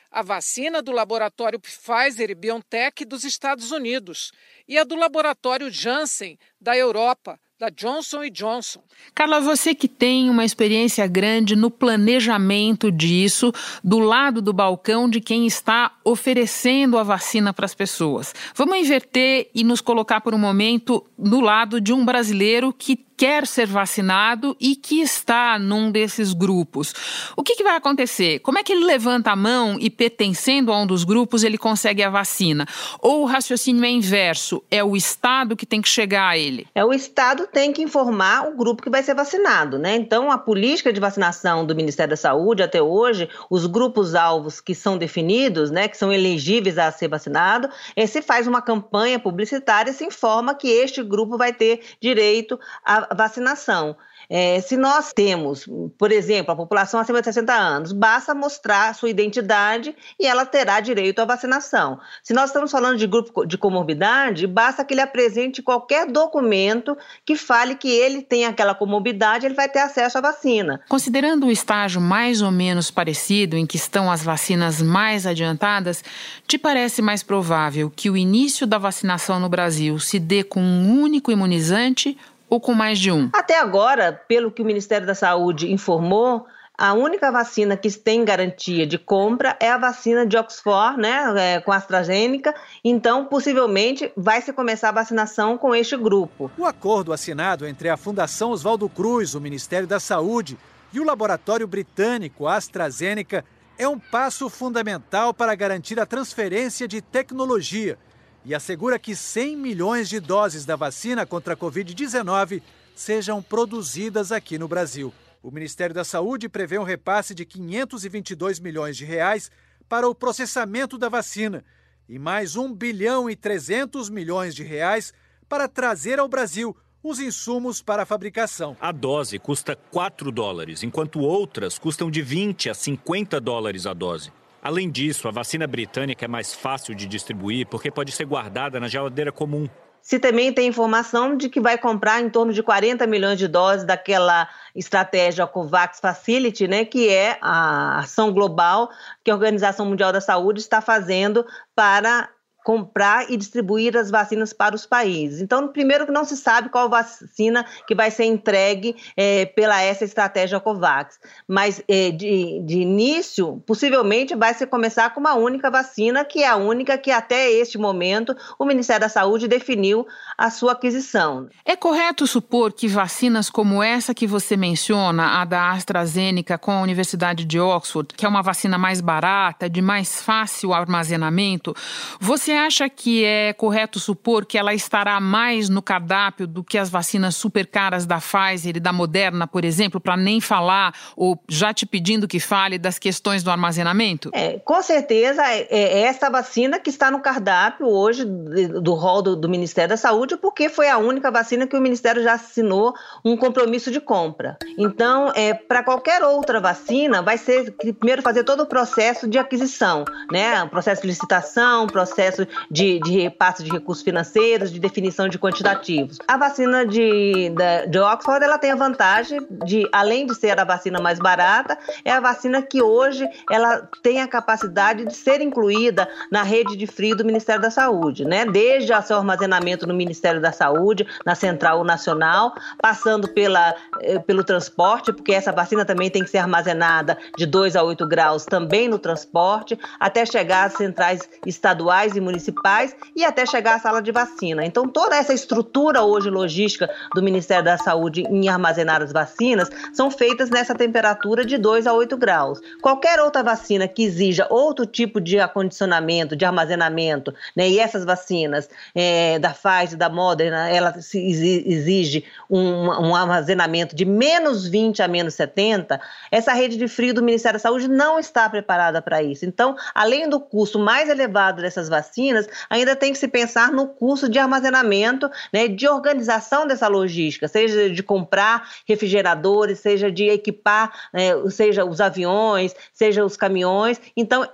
a 0.08 0.22
vacina 0.22 0.80
do 0.80 0.92
laboratório 0.92 1.58
Pfizer 1.58 2.30
e 2.30 2.34
BioNTech 2.36 3.04
dos 3.04 3.24
Estados 3.24 3.72
Unidos 3.72 4.30
e 4.68 4.78
a 4.78 4.84
do 4.84 4.94
laboratório 4.94 5.68
Janssen 5.68 6.38
da 6.60 6.76
Europa, 6.76 7.40
da 7.58 7.68
Johnson 7.68 8.28
Johnson. 8.30 8.82
Carla, 9.14 9.40
você 9.40 9.74
que 9.74 9.88
tem 9.88 10.30
uma 10.30 10.44
experiência 10.44 11.06
grande 11.06 11.56
no 11.56 11.70
planejamento 11.70 12.92
disso, 12.92 13.52
do 13.82 13.98
lado 13.98 14.40
do 14.40 14.52
balcão 14.52 15.08
de 15.08 15.20
quem 15.20 15.46
está 15.46 15.96
oferecendo 16.04 16.98
a 16.98 17.02
vacina 17.02 17.52
para 17.52 17.64
as 17.64 17.74
pessoas. 17.74 18.34
Vamos 18.54 18.78
inverter 18.78 19.50
e 19.54 19.64
nos 19.64 19.80
colocar 19.80 20.20
por 20.20 20.34
um 20.34 20.38
momento 20.38 21.04
no 21.18 21.40
lado 21.40 21.80
de 21.80 21.92
um 21.92 22.04
brasileiro 22.04 22.72
que 22.72 22.96
quer 23.16 23.46
ser 23.46 23.66
vacinado 23.66 24.56
e 24.60 24.76
que 24.76 25.00
está 25.00 25.58
num 25.58 25.90
desses 25.90 26.32
grupos. 26.32 26.94
O 27.36 27.42
que, 27.42 27.54
que, 27.56 27.64
vai 27.64 27.76
acontecer? 27.76 28.40
Como 28.40 28.58
é 28.58 28.62
que 28.62 28.72
ele 28.72 28.84
levanta 28.84 29.30
a 29.30 29.36
mão 29.36 29.76
e, 29.80 29.88
pertencendo 29.90 30.72
a 30.72 30.78
um 30.80 30.86
dos 30.86 31.04
grupos, 31.04 31.44
ele 31.44 31.58
consegue 31.58 32.02
a 32.02 32.10
vacina? 32.10 32.66
Ou 33.00 33.22
o 33.22 33.24
raciocínio 33.26 33.84
é 33.84 33.90
inverso? 33.90 34.62
É 34.70 34.82
o 34.82 34.96
Estado 34.96 35.56
que 35.56 35.66
tem 35.66 35.80
que 35.80 35.88
chegar 35.88 36.28
a 36.28 36.38
ele? 36.38 36.66
É 36.74 36.84
o 36.84 36.92
Estado 36.92 37.46
tem 37.46 37.72
que 37.72 37.82
informar 37.82 38.48
o 38.48 38.56
grupo 38.56 38.82
que 38.82 38.90
vai 38.90 39.02
ser 39.02 39.14
vacinado, 39.14 39.78
né? 39.78 39.96
Então, 39.96 40.30
a 40.30 40.38
política 40.38 40.92
de 40.92 41.00
vacinação 41.00 41.64
do 41.64 41.74
Ministério 41.74 42.10
da 42.10 42.16
Saúde 42.16 42.62
até 42.62 42.82
hoje, 42.82 43.28
os 43.50 43.66
grupos-alvos 43.66 44.60
que 44.60 44.74
são 44.74 44.98
definidos, 44.98 45.70
né, 45.70 45.88
que 45.88 45.96
são 45.96 46.12
elegíveis 46.12 46.78
a 46.78 46.90
ser 46.90 47.08
vacinado, 47.08 47.68
se 48.06 48.22
faz 48.22 48.46
uma 48.46 48.62
campanha 48.62 49.18
publicitária 49.18 49.90
e 49.90 49.94
se 49.94 50.04
informa 50.04 50.54
que 50.54 50.68
este 50.68 51.02
grupo 51.02 51.36
vai 51.36 51.52
ter 51.52 51.80
direito 52.00 52.58
a 52.84 53.03
vacinação. 53.14 53.96
É, 54.28 54.60
se 54.60 54.76
nós 54.76 55.12
temos, 55.12 55.66
por 55.98 56.10
exemplo, 56.10 56.52
a 56.52 56.56
população 56.56 57.00
acima 57.00 57.20
de 57.20 57.26
60 57.26 57.52
anos, 57.52 57.92
basta 57.92 58.34
mostrar 58.34 58.94
sua 58.94 59.10
identidade 59.10 59.94
e 60.18 60.26
ela 60.26 60.46
terá 60.46 60.80
direito 60.80 61.20
à 61.20 61.24
vacinação. 61.24 61.98
Se 62.22 62.32
nós 62.32 62.50
estamos 62.50 62.70
falando 62.70 62.96
de 62.96 63.06
grupo 63.06 63.44
de 63.44 63.58
comorbidade, 63.58 64.46
basta 64.46 64.84
que 64.84 64.94
ele 64.94 65.00
apresente 65.00 65.62
qualquer 65.62 66.06
documento 66.06 66.96
que 67.24 67.36
fale 67.36 67.74
que 67.74 67.88
ele 67.88 68.22
tem 68.22 68.46
aquela 68.46 68.74
comorbidade, 68.74 69.46
ele 69.46 69.54
vai 69.54 69.68
ter 69.68 69.80
acesso 69.80 70.18
à 70.18 70.20
vacina. 70.20 70.80
Considerando 70.88 71.46
o 71.46 71.50
estágio 71.50 72.00
mais 72.00 72.42
ou 72.42 72.50
menos 72.50 72.90
parecido 72.90 73.56
em 73.56 73.66
que 73.66 73.76
estão 73.76 74.10
as 74.10 74.22
vacinas 74.22 74.80
mais 74.80 75.26
adiantadas, 75.26 76.02
te 76.46 76.58
parece 76.58 77.02
mais 77.02 77.22
provável 77.22 77.92
que 77.94 78.08
o 78.08 78.16
início 78.16 78.66
da 78.66 78.78
vacinação 78.78 79.38
no 79.38 79.48
Brasil 79.48 79.98
se 79.98 80.18
dê 80.18 80.42
com 80.42 80.60
um 80.60 81.00
único 81.00 81.30
imunizante 81.30 82.16
ou 82.54 82.60
com 82.60 82.72
mais 82.72 82.98
de 82.98 83.10
um? 83.10 83.30
Até 83.32 83.58
agora, 83.58 84.12
pelo 84.12 84.50
que 84.50 84.62
o 84.62 84.64
Ministério 84.64 85.06
da 85.06 85.14
Saúde 85.14 85.72
informou, 85.72 86.46
a 86.76 86.92
única 86.92 87.30
vacina 87.30 87.76
que 87.76 87.90
tem 87.90 88.24
garantia 88.24 88.86
de 88.86 88.98
compra 88.98 89.56
é 89.60 89.70
a 89.70 89.78
vacina 89.78 90.26
de 90.26 90.36
Oxford, 90.36 91.00
né, 91.00 91.34
é, 91.36 91.60
com 91.60 91.70
a 91.70 91.76
AstraZeneca. 91.76 92.54
Então, 92.84 93.26
possivelmente, 93.26 94.10
vai 94.16 94.40
se 94.42 94.52
começar 94.52 94.88
a 94.88 94.92
vacinação 94.92 95.56
com 95.56 95.74
este 95.74 95.96
grupo. 95.96 96.50
O 96.58 96.64
acordo 96.64 97.12
assinado 97.12 97.66
entre 97.66 97.88
a 97.88 97.96
Fundação 97.96 98.50
Oswaldo 98.50 98.88
Cruz, 98.88 99.34
o 99.34 99.40
Ministério 99.40 99.86
da 99.86 100.00
Saúde 100.00 100.58
e 100.92 100.98
o 100.98 101.04
laboratório 101.04 101.66
britânico 101.66 102.48
AstraZeneca 102.48 103.44
é 103.78 103.88
um 103.88 103.98
passo 103.98 104.48
fundamental 104.48 105.34
para 105.34 105.54
garantir 105.54 105.98
a 105.98 106.06
transferência 106.06 106.86
de 106.86 107.00
tecnologia 107.00 107.98
e 108.44 108.54
assegura 108.54 108.98
que 108.98 109.16
100 109.16 109.56
milhões 109.56 110.08
de 110.08 110.20
doses 110.20 110.64
da 110.64 110.76
vacina 110.76 111.24
contra 111.24 111.54
a 111.54 111.56
Covid-19 111.56 112.62
sejam 112.94 113.42
produzidas 113.42 114.30
aqui 114.30 114.58
no 114.58 114.68
Brasil. 114.68 115.12
O 115.42 115.50
Ministério 115.50 115.94
da 115.94 116.04
Saúde 116.04 116.48
prevê 116.48 116.78
um 116.78 116.84
repasse 116.84 117.34
de 117.34 117.44
522 117.44 118.60
milhões 118.60 118.96
de 118.96 119.04
reais 119.04 119.50
para 119.88 120.08
o 120.08 120.14
processamento 120.14 120.96
da 120.96 121.08
vacina 121.08 121.64
e 122.08 122.18
mais 122.18 122.56
1 122.56 122.72
bilhão 122.74 123.28
e 123.28 123.36
300 123.36 124.10
milhões 124.10 124.54
de 124.54 124.62
reais 124.62 125.12
para 125.48 125.68
trazer 125.68 126.18
ao 126.18 126.28
Brasil 126.28 126.76
os 127.02 127.20
insumos 127.20 127.82
para 127.82 128.02
a 128.02 128.06
fabricação. 128.06 128.76
A 128.80 128.90
dose 128.90 129.38
custa 129.38 129.76
4 129.76 130.32
dólares, 130.32 130.82
enquanto 130.82 131.20
outras 131.20 131.78
custam 131.78 132.10
de 132.10 132.22
20 132.22 132.70
a 132.70 132.74
50 132.74 133.38
dólares 133.40 133.84
a 133.86 133.92
dose. 133.92 134.32
Além 134.64 134.90
disso, 134.90 135.28
a 135.28 135.30
vacina 135.30 135.66
britânica 135.66 136.24
é 136.24 136.28
mais 136.28 136.54
fácil 136.54 136.94
de 136.94 137.06
distribuir 137.06 137.66
porque 137.66 137.90
pode 137.90 138.10
ser 138.12 138.24
guardada 138.24 138.80
na 138.80 138.88
geladeira 138.88 139.30
comum. 139.30 139.68
Se 140.00 140.18
também 140.18 140.54
tem 140.54 140.66
informação 140.66 141.36
de 141.36 141.50
que 141.50 141.60
vai 141.60 141.76
comprar 141.76 142.22
em 142.22 142.30
torno 142.30 142.50
de 142.50 142.62
40 142.62 143.06
milhões 143.06 143.38
de 143.38 143.46
doses 143.46 143.84
daquela 143.84 144.48
estratégia 144.74 145.46
COVAX 145.46 146.00
Facility, 146.00 146.66
né, 146.66 146.86
que 146.86 147.10
é 147.10 147.36
a 147.42 147.98
ação 147.98 148.32
global 148.32 148.88
que 149.22 149.30
a 149.30 149.34
Organização 149.34 149.84
Mundial 149.84 150.12
da 150.12 150.20
Saúde 150.20 150.60
está 150.60 150.80
fazendo 150.80 151.44
para 151.74 152.30
comprar 152.64 153.30
e 153.30 153.36
distribuir 153.36 153.94
as 153.94 154.10
vacinas 154.10 154.54
para 154.54 154.74
os 154.74 154.86
países. 154.86 155.42
Então, 155.42 155.68
primeiro 155.68 156.06
que 156.06 156.12
não 156.12 156.24
se 156.24 156.34
sabe 156.34 156.70
qual 156.70 156.88
vacina 156.88 157.66
que 157.86 157.94
vai 157.94 158.10
ser 158.10 158.24
entregue 158.24 158.96
é, 159.14 159.44
pela 159.44 159.82
essa 159.82 160.02
estratégia 160.02 160.58
COVAX, 160.58 161.20
mas 161.46 161.82
é, 161.86 162.10
de, 162.10 162.62
de, 162.64 162.78
início, 162.78 163.62
possivelmente 163.66 164.34
vai 164.34 164.54
se 164.54 164.66
começar 164.66 165.10
com 165.10 165.20
uma 165.20 165.34
única 165.34 165.70
vacina, 165.70 166.24
que 166.24 166.42
é 166.42 166.48
a 166.48 166.56
única 166.56 166.96
que 166.96 167.10
até 167.10 167.50
este 167.50 167.76
momento 167.76 168.34
o 168.58 168.64
Ministério 168.64 169.02
da 169.02 169.10
Saúde 169.10 169.46
definiu 169.46 170.06
a 170.38 170.48
sua 170.48 170.72
aquisição. 170.72 171.48
É 171.66 171.76
correto 171.76 172.26
supor 172.26 172.72
que 172.72 172.88
vacinas 172.88 173.50
como 173.50 173.82
essa 173.82 174.14
que 174.14 174.26
você 174.26 174.56
menciona, 174.56 175.42
a 175.42 175.44
da 175.44 175.70
AstraZeneca 175.70 176.56
com 176.56 176.72
a 176.72 176.80
Universidade 176.80 177.44
de 177.44 177.60
Oxford, 177.60 178.14
que 178.16 178.24
é 178.24 178.28
uma 178.28 178.42
vacina 178.42 178.78
mais 178.78 179.02
barata, 179.02 179.68
de 179.68 179.82
mais 179.82 180.22
fácil 180.22 180.72
armazenamento, 180.72 181.74
você 182.18 182.53
acha 182.56 182.88
que 182.88 183.24
é 183.24 183.52
correto 183.52 183.98
supor 183.98 184.44
que 184.44 184.58
ela 184.58 184.74
estará 184.74 185.20
mais 185.20 185.68
no 185.68 185.82
cardápio 185.82 186.46
do 186.46 186.62
que 186.62 186.78
as 186.78 186.90
vacinas 186.90 187.36
super 187.36 187.66
caras 187.66 188.06
da 188.06 188.18
Pfizer 188.18 188.76
e 188.76 188.80
da 188.80 188.92
Moderna, 188.92 189.46
por 189.46 189.64
exemplo, 189.64 190.00
para 190.00 190.16
nem 190.16 190.40
falar 190.40 190.94
ou 191.16 191.38
já 191.48 191.72
te 191.72 191.86
pedindo 191.86 192.28
que 192.28 192.40
fale 192.40 192.78
das 192.78 192.98
questões 192.98 193.42
do 193.42 193.50
armazenamento? 193.50 194.30
É, 194.32 194.58
com 194.58 194.82
certeza 194.82 195.42
é, 195.44 195.66
é 195.70 196.00
essa 196.02 196.30
vacina 196.30 196.78
que 196.78 196.90
está 196.90 197.10
no 197.10 197.20
cardápio 197.20 197.86
hoje 197.86 198.24
do 198.24 198.94
rol 198.94 199.22
do, 199.22 199.36
do 199.36 199.48
Ministério 199.48 199.90
da 199.90 199.96
Saúde, 199.96 200.36
porque 200.36 200.68
foi 200.68 200.88
a 200.88 200.98
única 200.98 201.30
vacina 201.30 201.66
que 201.66 201.76
o 201.76 201.80
Ministério 201.80 202.22
já 202.22 202.34
assinou 202.34 202.94
um 203.24 203.36
compromisso 203.36 203.90
de 203.90 204.00
compra. 204.00 204.56
Então, 204.78 205.32
é, 205.34 205.54
para 205.54 205.82
qualquer 205.82 206.22
outra 206.22 206.60
vacina, 206.60 207.22
vai 207.22 207.38
ser 207.38 207.72
primeiro 207.72 208.22
fazer 208.22 208.44
todo 208.44 208.62
o 208.62 208.66
processo 208.66 209.28
de 209.28 209.38
aquisição, 209.38 210.04
né? 210.30 210.64
Processo 210.66 211.02
de 211.02 211.08
licitação, 211.08 211.86
processo 211.86 212.43
de, 212.70 213.00
de 213.00 213.12
repasse 213.20 213.62
de 213.62 213.70
recursos 213.70 214.04
financeiros, 214.04 214.72
de 214.72 214.78
definição 214.78 215.28
de 215.28 215.38
quantitativos. 215.38 216.18
A 216.26 216.36
vacina 216.36 216.86
de, 216.86 217.50
de, 217.50 217.86
de 217.88 217.98
Oxford 217.98 218.44
ela 218.44 218.58
tem 218.58 218.72
a 218.72 218.76
vantagem 218.76 219.40
de, 219.64 219.88
além 219.92 220.26
de 220.26 220.34
ser 220.34 220.58
a 220.58 220.64
vacina 220.64 221.00
mais 221.00 221.18
barata, 221.18 221.78
é 222.04 222.12
a 222.12 222.20
vacina 222.20 222.62
que 222.62 222.82
hoje 222.82 223.28
ela 223.50 223.88
tem 224.02 224.20
a 224.20 224.28
capacidade 224.28 225.04
de 225.04 225.14
ser 225.14 225.40
incluída 225.40 226.08
na 226.30 226.42
rede 226.42 226.76
de 226.76 226.86
frio 226.86 227.16
do 227.16 227.24
Ministério 227.24 227.62
da 227.62 227.70
Saúde, 227.70 228.24
né? 228.24 228.44
Desde 228.44 228.92
o 228.92 229.02
seu 229.02 229.16
armazenamento 229.16 229.86
no 229.86 229.94
Ministério 229.94 230.40
da 230.40 230.52
Saúde, 230.52 231.06
na 231.24 231.34
Central 231.34 231.82
Nacional, 231.84 232.54
passando 232.80 233.28
pela, 233.28 233.74
eh, 234.02 234.18
pelo 234.18 234.44
transporte, 234.44 235.12
porque 235.12 235.32
essa 235.32 235.52
vacina 235.52 235.84
também 235.84 236.10
tem 236.10 236.22
que 236.22 236.30
ser 236.30 236.38
armazenada 236.38 237.16
de 237.36 237.46
2 237.46 237.76
a 237.76 237.82
8 237.82 238.06
graus 238.06 238.44
também 238.44 238.88
no 238.88 238.98
transporte, 238.98 239.78
até 239.98 240.24
chegar 240.26 240.64
às 240.64 240.74
centrais 240.74 241.28
estaduais 241.46 242.16
e 242.16 242.20
municipais 242.20 242.33
municipais 242.34 242.94
e 243.14 243.24
até 243.24 243.46
chegar 243.46 243.76
à 243.76 243.78
sala 243.78 244.02
de 244.02 244.10
vacina. 244.10 244.64
Então, 244.64 244.88
toda 244.88 245.16
essa 245.16 245.32
estrutura 245.32 246.02
hoje 246.02 246.28
logística 246.28 246.90
do 247.14 247.22
Ministério 247.22 247.64
da 247.64 247.78
Saúde 247.78 248.22
em 248.22 248.48
armazenar 248.48 249.02
as 249.02 249.12
vacinas 249.12 249.70
são 249.92 250.10
feitas 250.10 250.50
nessa 250.50 250.74
temperatura 250.74 251.44
de 251.44 251.56
2 251.56 251.86
a 251.86 251.92
8 251.92 252.16
graus. 252.16 252.60
Qualquer 252.82 253.20
outra 253.20 253.42
vacina 253.42 253.86
que 253.86 254.02
exija 254.02 254.46
outro 254.50 254.84
tipo 254.84 255.20
de 255.20 255.38
acondicionamento, 255.38 256.36
de 256.36 256.44
armazenamento, 256.44 257.32
né, 257.56 257.68
e 257.68 257.78
essas 257.78 258.04
vacinas 258.04 258.68
é, 258.94 259.38
da 259.38 259.50
Pfizer, 259.50 259.96
da 259.96 260.08
Moderna, 260.08 260.68
ela 260.68 260.94
exige 260.96 262.24
um, 262.50 262.88
um 262.88 263.14
armazenamento 263.14 263.94
de 263.94 264.04
menos 264.04 264.66
20 264.66 265.02
a 265.02 265.08
menos 265.08 265.34
70, 265.34 266.00
essa 266.30 266.52
rede 266.52 266.76
de 266.76 266.88
frio 266.88 267.14
do 267.14 267.22
Ministério 267.22 267.58
da 267.58 267.62
Saúde 267.62 267.88
não 267.88 268.18
está 268.18 268.48
preparada 268.48 269.00
para 269.00 269.22
isso. 269.22 269.46
Então, 269.46 269.76
além 269.94 270.28
do 270.28 270.40
custo 270.40 270.78
mais 270.78 271.08
elevado 271.08 271.62
dessas 271.62 271.88
vacinas, 271.88 272.23
ainda 272.70 272.96
tem 272.96 273.12
que 273.12 273.18
se 273.18 273.28
pensar 273.28 273.72
no 273.72 273.88
custo 273.88 274.28
de 274.28 274.38
armazenamento, 274.38 275.30
né, 275.52 275.68
de 275.68 275.88
organização 275.88 276.66
dessa 276.66 276.88
logística, 276.88 277.48
seja 277.48 277.90
de 277.90 278.02
comprar 278.02 278.68
refrigeradores, 278.86 279.80
seja 279.80 280.10
de 280.10 280.28
equipar, 280.28 280.92
né, 281.12 281.30
seja 281.50 281.84
os 281.84 282.00
aviões, 282.00 282.74
seja 282.92 283.24
os 283.24 283.36
caminhões. 283.36 284.00
Então, 284.16 284.48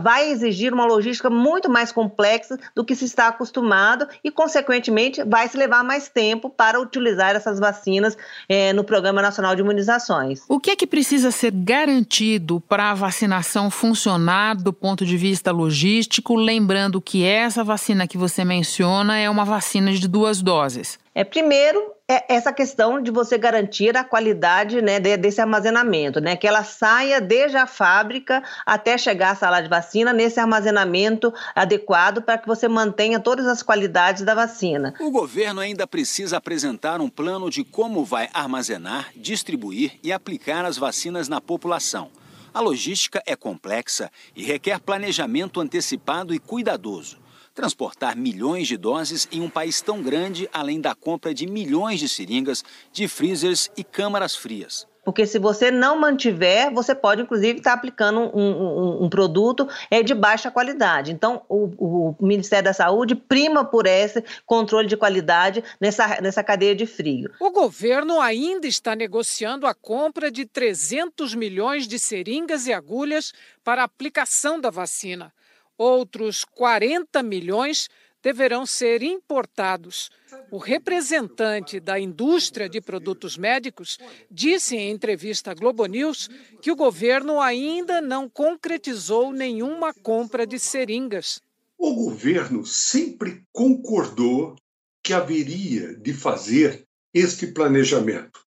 vai 0.00 0.30
exigir 0.30 0.72
uma 0.72 0.86
logística 0.86 1.28
muito 1.28 1.68
mais 1.68 1.92
complexa 1.92 2.58
do 2.74 2.84
que 2.84 2.94
se 2.94 3.04
está 3.04 3.28
acostumado 3.28 4.06
e, 4.22 4.30
consequentemente, 4.30 5.22
vai 5.24 5.48
se 5.48 5.56
levar 5.56 5.84
mais 5.84 6.08
tempo 6.08 6.48
para 6.48 6.80
utilizar 6.80 7.36
essas 7.36 7.58
vacinas 7.58 8.16
é, 8.48 8.72
no 8.72 8.84
Programa 8.84 9.20
Nacional 9.20 9.54
de 9.54 9.62
Imunizações. 9.62 10.42
O 10.48 10.58
que 10.58 10.70
é 10.70 10.76
que 10.76 10.86
precisa 10.86 11.30
ser 11.30 11.52
garantido 11.52 12.60
para 12.68 12.90
a 12.90 12.94
vacinação 12.94 13.70
funcionar 13.70 14.56
do 14.56 14.72
ponto 14.72 15.04
de 15.04 15.16
vista 15.16 15.52
logístico? 15.52 16.34
Lembrando 16.34 17.00
que 17.00 17.24
essa 17.24 17.62
vacina 17.62 18.06
que 18.06 18.18
você 18.18 18.44
menciona 18.44 19.18
é 19.18 19.28
uma 19.28 19.44
vacina 19.44 19.92
de 19.92 20.08
duas 20.08 20.40
doses. 20.40 20.98
É, 21.14 21.22
primeiro, 21.22 21.80
é 22.06 22.34
essa 22.34 22.52
questão 22.52 23.00
de 23.00 23.10
você 23.10 23.38
garantir 23.38 23.96
a 23.96 24.04
qualidade 24.04 24.82
né, 24.82 25.00
desse 25.00 25.40
armazenamento, 25.40 26.20
né, 26.20 26.36
que 26.36 26.46
ela 26.46 26.62
saia 26.62 27.18
desde 27.18 27.56
a 27.56 27.66
fábrica 27.66 28.42
até 28.66 28.98
chegar 28.98 29.30
à 29.30 29.34
sala 29.34 29.62
de 29.62 29.70
vacina 29.70 30.12
nesse 30.12 30.38
armazenamento 30.38 31.32
adequado 31.54 32.20
para 32.20 32.36
que 32.36 32.46
você 32.46 32.68
mantenha 32.68 33.18
todas 33.18 33.46
as 33.46 33.62
qualidades 33.62 34.22
da 34.22 34.34
vacina. 34.34 34.94
O 35.00 35.10
governo 35.10 35.60
ainda 35.60 35.86
precisa 35.86 36.36
apresentar 36.36 37.00
um 37.00 37.08
plano 37.08 37.48
de 37.48 37.64
como 37.64 38.04
vai 38.04 38.28
armazenar, 38.34 39.10
distribuir 39.16 39.98
e 40.02 40.12
aplicar 40.12 40.66
as 40.66 40.76
vacinas 40.76 41.26
na 41.26 41.40
população. 41.40 42.10
A 42.52 42.60
logística 42.60 43.22
é 43.26 43.34
complexa 43.34 44.10
e 44.36 44.44
requer 44.44 44.78
planejamento 44.78 45.58
antecipado 45.58 46.34
e 46.34 46.38
cuidadoso. 46.38 47.23
Transportar 47.54 48.16
milhões 48.16 48.66
de 48.66 48.76
doses 48.76 49.28
em 49.30 49.40
um 49.40 49.48
país 49.48 49.80
tão 49.80 50.02
grande, 50.02 50.48
além 50.52 50.80
da 50.80 50.92
compra 50.92 51.32
de 51.32 51.46
milhões 51.46 52.00
de 52.00 52.08
seringas, 52.08 52.64
de 52.92 53.06
freezers 53.06 53.70
e 53.76 53.84
câmaras 53.84 54.34
frias. 54.34 54.86
Porque 55.04 55.26
se 55.26 55.38
você 55.38 55.70
não 55.70 56.00
mantiver, 56.00 56.72
você 56.72 56.94
pode, 56.94 57.22
inclusive, 57.22 57.58
estar 57.58 57.74
aplicando 57.74 58.20
um, 58.20 58.40
um, 58.40 59.04
um 59.04 59.08
produto 59.08 59.68
é, 59.90 60.02
de 60.02 60.14
baixa 60.14 60.50
qualidade. 60.50 61.12
Então, 61.12 61.42
o, 61.48 62.16
o, 62.18 62.26
Ministério 62.26 62.64
da 62.64 62.72
Saúde 62.72 63.14
prima 63.14 63.64
por 63.64 63.86
esse 63.86 64.24
controle 64.46 64.88
de 64.88 64.96
qualidade 64.96 65.62
nessa, 65.80 66.20
nessa 66.22 66.42
cadeia 66.42 66.74
de 66.74 66.86
frio. 66.86 67.30
O 67.38 67.50
governo 67.50 68.20
ainda 68.20 68.66
está 68.66 68.96
negociando 68.96 69.66
a 69.66 69.74
compra 69.74 70.30
de 70.30 70.46
300 70.46 71.34
milhões 71.34 71.86
de 71.86 71.98
seringas 71.98 72.66
e 72.66 72.72
agulhas 72.72 73.32
para 73.62 73.84
aplicação 73.84 74.58
da 74.58 74.70
vacina. 74.70 75.32
Outros 75.76 76.44
40 76.44 77.22
milhões 77.22 77.88
deverão 78.22 78.64
ser 78.64 79.02
importados. 79.02 80.10
O 80.50 80.56
representante 80.56 81.78
da 81.78 82.00
indústria 82.00 82.68
de 82.68 82.80
produtos 82.80 83.36
médicos 83.36 83.98
disse 84.30 84.76
em 84.76 84.90
entrevista 84.90 85.50
à 85.50 85.54
Globo 85.54 85.84
News 85.84 86.30
que 86.62 86.70
o 86.70 86.76
governo 86.76 87.38
ainda 87.38 88.00
não 88.00 88.28
concretizou 88.28 89.30
nenhuma 89.30 89.92
compra 89.92 90.46
de 90.46 90.58
seringas. 90.58 91.40
O 91.76 91.92
governo 91.92 92.64
sempre 92.64 93.42
concordou 93.52 94.56
que 95.02 95.12
haveria 95.12 95.94
de 95.94 96.14
fazer 96.14 96.86
este 97.12 97.48
planejamento. 97.48 98.43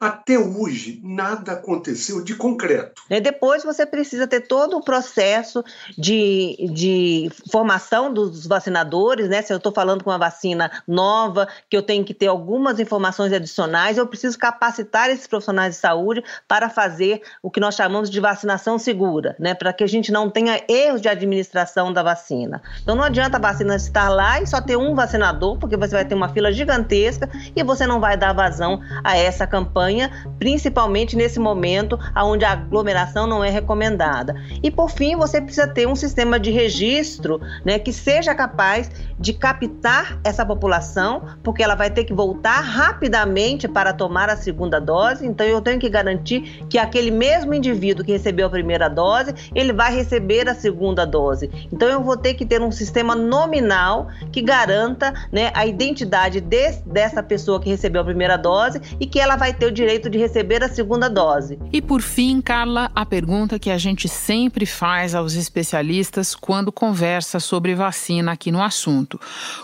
Até 0.00 0.38
hoje, 0.38 0.98
nada 1.04 1.52
aconteceu 1.52 2.24
de 2.24 2.34
concreto. 2.34 3.02
E 3.10 3.20
depois 3.20 3.62
você 3.62 3.84
precisa 3.84 4.26
ter 4.26 4.40
todo 4.40 4.78
o 4.78 4.82
processo 4.82 5.62
de, 5.98 6.56
de 6.72 7.30
formação 7.52 8.10
dos 8.10 8.46
vacinadores, 8.46 9.28
né? 9.28 9.42
Se 9.42 9.52
eu 9.52 9.58
estou 9.58 9.70
falando 9.70 10.02
com 10.02 10.08
uma 10.08 10.16
vacina 10.16 10.70
nova, 10.88 11.46
que 11.68 11.76
eu 11.76 11.82
tenho 11.82 12.02
que 12.02 12.14
ter 12.14 12.28
algumas 12.28 12.80
informações 12.80 13.30
adicionais, 13.30 13.98
eu 13.98 14.06
preciso 14.06 14.38
capacitar 14.38 15.10
esses 15.10 15.26
profissionais 15.26 15.74
de 15.74 15.80
saúde 15.82 16.24
para 16.48 16.70
fazer 16.70 17.20
o 17.42 17.50
que 17.50 17.60
nós 17.60 17.74
chamamos 17.74 18.08
de 18.08 18.20
vacinação 18.20 18.78
segura, 18.78 19.36
né? 19.38 19.52
Para 19.52 19.70
que 19.70 19.84
a 19.84 19.86
gente 19.86 20.10
não 20.10 20.30
tenha 20.30 20.64
erros 20.66 21.02
de 21.02 21.10
administração 21.10 21.92
da 21.92 22.02
vacina. 22.02 22.62
Então 22.82 22.96
não 22.96 23.04
adianta 23.04 23.36
a 23.36 23.40
vacina 23.40 23.76
estar 23.76 24.08
lá 24.08 24.40
e 24.40 24.46
só 24.46 24.62
ter 24.62 24.78
um 24.78 24.94
vacinador, 24.94 25.58
porque 25.58 25.76
você 25.76 25.94
vai 25.94 26.06
ter 26.06 26.14
uma 26.14 26.30
fila 26.30 26.50
gigantesca 26.50 27.28
e 27.54 27.62
você 27.62 27.86
não 27.86 28.00
vai 28.00 28.16
dar 28.16 28.32
vazão 28.32 28.80
a 29.04 29.14
essa 29.14 29.46
campanha 29.46 29.89
campanha, 29.90 30.10
principalmente 30.38 31.16
nesse 31.16 31.38
momento 31.38 31.98
onde 32.16 32.44
a 32.44 32.52
aglomeração 32.52 33.26
não 33.26 33.42
é 33.42 33.50
recomendada. 33.50 34.34
E 34.62 34.70
por 34.70 34.90
fim, 34.90 35.16
você 35.16 35.40
precisa 35.40 35.66
ter 35.66 35.86
um 35.86 35.96
sistema 35.96 36.38
de 36.38 36.50
registro 36.50 37.40
né, 37.64 37.78
que 37.78 37.92
seja 37.92 38.34
capaz 38.34 38.90
de 39.18 39.32
captar 39.32 40.18
essa 40.24 40.46
população, 40.46 41.22
porque 41.42 41.62
ela 41.62 41.74
vai 41.74 41.90
ter 41.90 42.04
que 42.04 42.14
voltar 42.14 42.60
rapidamente 42.60 43.68
para 43.68 43.92
tomar 43.92 44.30
a 44.30 44.36
segunda 44.36 44.80
dose. 44.80 45.26
Então, 45.26 45.46
eu 45.46 45.60
tenho 45.60 45.78
que 45.78 45.88
garantir 45.88 46.64
que 46.68 46.78
aquele 46.78 47.10
mesmo 47.10 47.52
indivíduo 47.52 48.04
que 48.04 48.12
recebeu 48.12 48.46
a 48.46 48.50
primeira 48.50 48.88
dose, 48.88 49.34
ele 49.54 49.72
vai 49.72 49.94
receber 49.94 50.48
a 50.48 50.54
segunda 50.54 51.04
dose. 51.04 51.50
Então, 51.72 51.88
eu 51.88 52.02
vou 52.02 52.16
ter 52.16 52.34
que 52.34 52.46
ter 52.46 52.62
um 52.62 52.70
sistema 52.70 53.14
nominal 53.14 54.08
que 54.30 54.40
garanta 54.40 55.12
né, 55.32 55.50
a 55.54 55.66
identidade 55.66 56.40
de, 56.40 56.72
dessa 56.86 57.22
pessoa 57.22 57.60
que 57.60 57.68
recebeu 57.68 58.02
a 58.02 58.04
primeira 58.04 58.36
dose 58.36 58.80
e 58.98 59.06
que 59.06 59.18
ela 59.18 59.36
vai 59.36 59.52
ter 59.52 59.66
o 59.66 59.72
direito 59.80 60.10
de 60.10 60.18
receber 60.18 60.62
a 60.62 60.68
segunda 60.68 61.08
dose. 61.08 61.58
E 61.72 61.80
por 61.80 62.02
fim, 62.02 62.40
Carla, 62.40 62.90
a 62.94 63.06
pergunta 63.06 63.58
que 63.58 63.70
a 63.70 63.78
gente 63.78 64.08
sempre 64.08 64.66
faz 64.66 65.14
aos 65.14 65.34
especialistas 65.34 66.34
quando 66.34 66.70
conversa 66.70 67.40
sobre 67.40 67.74
vacina 67.74 68.32
aqui 68.32 68.52
no 68.52 68.62
assunto. 68.62 69.18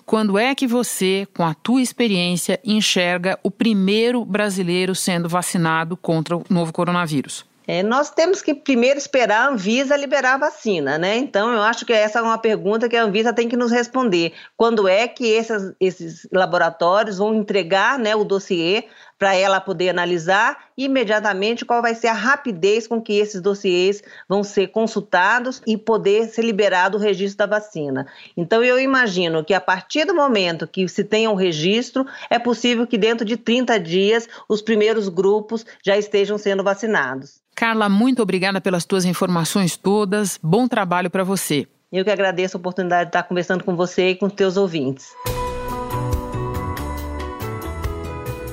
Quando 0.04 0.38
é 0.38 0.54
que 0.54 0.66
você, 0.66 1.28
com 1.36 1.44
a 1.44 1.54
tua 1.54 1.82
experiência, 1.82 2.58
enxerga 2.64 3.38
o 3.42 3.50
primeiro 3.50 4.24
brasileiro 4.24 4.94
sendo 4.94 5.28
vacinado 5.28 5.96
contra 5.96 6.36
o 6.36 6.44
novo 6.48 6.72
coronavírus? 6.72 7.44
É, 7.68 7.82
nós 7.82 8.10
temos 8.10 8.40
que 8.42 8.54
primeiro 8.54 8.96
esperar 8.96 9.48
a 9.48 9.48
Anvisa 9.50 9.96
liberar 9.96 10.34
a 10.34 10.38
vacina, 10.38 10.96
né? 10.96 11.16
Então, 11.16 11.52
eu 11.52 11.62
acho 11.62 11.84
que 11.84 11.92
essa 11.92 12.20
é 12.20 12.22
uma 12.22 12.38
pergunta 12.38 12.88
que 12.88 12.96
a 12.96 13.02
Anvisa 13.02 13.32
tem 13.32 13.48
que 13.48 13.56
nos 13.56 13.72
responder. 13.72 14.32
Quando 14.56 14.86
é 14.86 15.08
que 15.08 15.26
esses, 15.26 15.74
esses 15.80 16.28
laboratórios 16.32 17.18
vão 17.18 17.34
entregar 17.34 17.98
né, 17.98 18.14
o 18.14 18.22
dossiê 18.22 18.84
para 19.18 19.34
ela 19.34 19.60
poder 19.60 19.88
analisar 19.88 20.66
imediatamente 20.76 21.64
qual 21.64 21.80
vai 21.80 21.94
ser 21.94 22.08
a 22.08 22.12
rapidez 22.12 22.86
com 22.86 23.00
que 23.00 23.14
esses 23.14 23.40
dossiês 23.40 24.02
vão 24.28 24.42
ser 24.42 24.68
consultados 24.68 25.62
e 25.66 25.76
poder 25.76 26.28
ser 26.28 26.42
liberado 26.42 26.98
o 26.98 27.00
registro 27.00 27.38
da 27.38 27.58
vacina. 27.58 28.06
Então, 28.36 28.62
eu 28.62 28.78
imagino 28.78 29.44
que 29.44 29.54
a 29.54 29.60
partir 29.60 30.04
do 30.04 30.14
momento 30.14 30.66
que 30.66 30.86
se 30.88 31.02
tenha 31.02 31.30
um 31.30 31.34
registro, 31.34 32.06
é 32.28 32.38
possível 32.38 32.86
que 32.86 32.98
dentro 32.98 33.24
de 33.24 33.36
30 33.36 33.78
dias 33.80 34.28
os 34.48 34.60
primeiros 34.60 35.08
grupos 35.08 35.64
já 35.84 35.96
estejam 35.96 36.36
sendo 36.36 36.62
vacinados. 36.62 37.40
Carla, 37.54 37.88
muito 37.88 38.22
obrigada 38.22 38.60
pelas 38.60 38.84
tuas 38.84 39.06
informações 39.06 39.76
todas. 39.76 40.38
Bom 40.42 40.68
trabalho 40.68 41.10
para 41.10 41.24
você. 41.24 41.66
Eu 41.90 42.04
que 42.04 42.10
agradeço 42.10 42.56
a 42.56 42.60
oportunidade 42.60 43.04
de 43.04 43.08
estar 43.08 43.22
conversando 43.22 43.64
com 43.64 43.74
você 43.74 44.10
e 44.10 44.16
com 44.16 44.26
os 44.26 44.32
teus 44.34 44.58
ouvintes. 44.58 45.08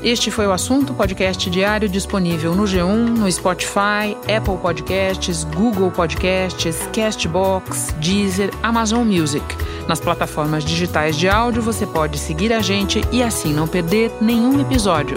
Este 0.04 0.30
foi 0.30 0.46
o 0.46 0.52
assunto 0.52 0.94
podcast 0.94 1.50
diário 1.50 1.88
disponível 1.88 2.54
no 2.54 2.64
G1, 2.64 3.18
no 3.18 3.32
Spotify, 3.32 4.18
Apple 4.24 4.58
Podcasts, 4.62 5.46
Google 5.46 5.90
Podcasts, 5.92 6.78
Castbox, 6.92 7.96
Deezer, 8.02 8.52
Amazon 8.62 9.08
Music. 9.08 9.46
Nas 9.88 10.02
plataformas 10.02 10.66
digitais 10.66 11.18
de 11.18 11.30
áudio 11.30 11.62
você 11.62 11.88
pode 11.88 12.18
seguir 12.18 12.52
a 12.52 12.62
gente 12.62 13.02
e 13.14 13.24
assim 13.24 13.54
não 13.54 13.66
perder 13.66 14.12
nenhum 14.20 14.60
episódio. 14.60 15.16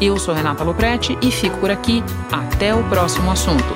Eu 0.00 0.16
sou 0.18 0.32
Renata 0.32 0.62
Loprete 0.62 1.18
e 1.20 1.32
fico 1.32 1.58
por 1.58 1.72
aqui. 1.72 2.04
Até 2.30 2.72
o 2.72 2.84
próximo 2.84 3.32
assunto. 3.32 3.74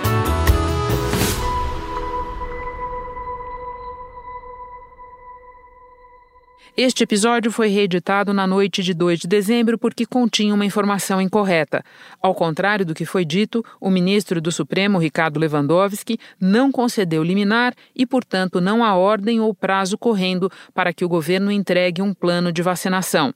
Este 6.75 7.05
episódio 7.05 7.53
foi 7.53 7.69
reeditado 7.69 8.33
na 8.33 8.47
noite 8.47 8.83
de 8.83 8.95
2 8.95 9.21
de 9.21 9.29
dezembro 9.29 9.77
porque 9.77 10.07
continha 10.07 10.55
uma 10.55 10.65
informação 10.65 11.21
incorreta. 11.21 11.85
Ao 12.19 12.35
contrário 12.35 12.87
do 12.87 12.95
que 12.95 13.05
foi 13.05 13.27
dito, 13.27 13.63
o 13.79 13.91
ministro 13.91 14.41
do 14.41 14.51
Supremo, 14.51 14.97
Ricardo 14.97 15.39
Lewandowski, 15.39 16.19
não 16.41 16.73
concedeu 16.73 17.23
liminar 17.23 17.75
e, 17.95 18.07
portanto, 18.07 18.59
não 18.59 18.83
há 18.83 18.95
ordem 18.95 19.39
ou 19.39 19.53
prazo 19.53 19.99
correndo 19.99 20.51
para 20.73 20.95
que 20.95 21.05
o 21.05 21.09
governo 21.11 21.53
entregue 21.53 22.01
um 22.01 22.15
plano 22.15 22.51
de 22.51 22.63
vacinação. 22.63 23.35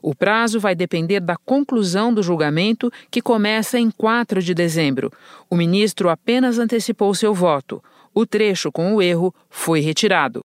O 0.00 0.14
prazo 0.14 0.58
vai 0.58 0.74
depender 0.74 1.20
da 1.20 1.36
conclusão 1.36 2.12
do 2.12 2.22
julgamento, 2.22 2.90
que 3.10 3.20
começa 3.20 3.78
em 3.78 3.90
4 3.90 4.40
de 4.40 4.54
dezembro. 4.54 5.12
O 5.50 5.56
ministro 5.56 6.08
apenas 6.08 6.58
antecipou 6.58 7.14
seu 7.14 7.34
voto. 7.34 7.84
O 8.14 8.24
trecho 8.24 8.72
com 8.72 8.94
o 8.94 9.02
erro 9.02 9.34
foi 9.50 9.80
retirado. 9.80 10.42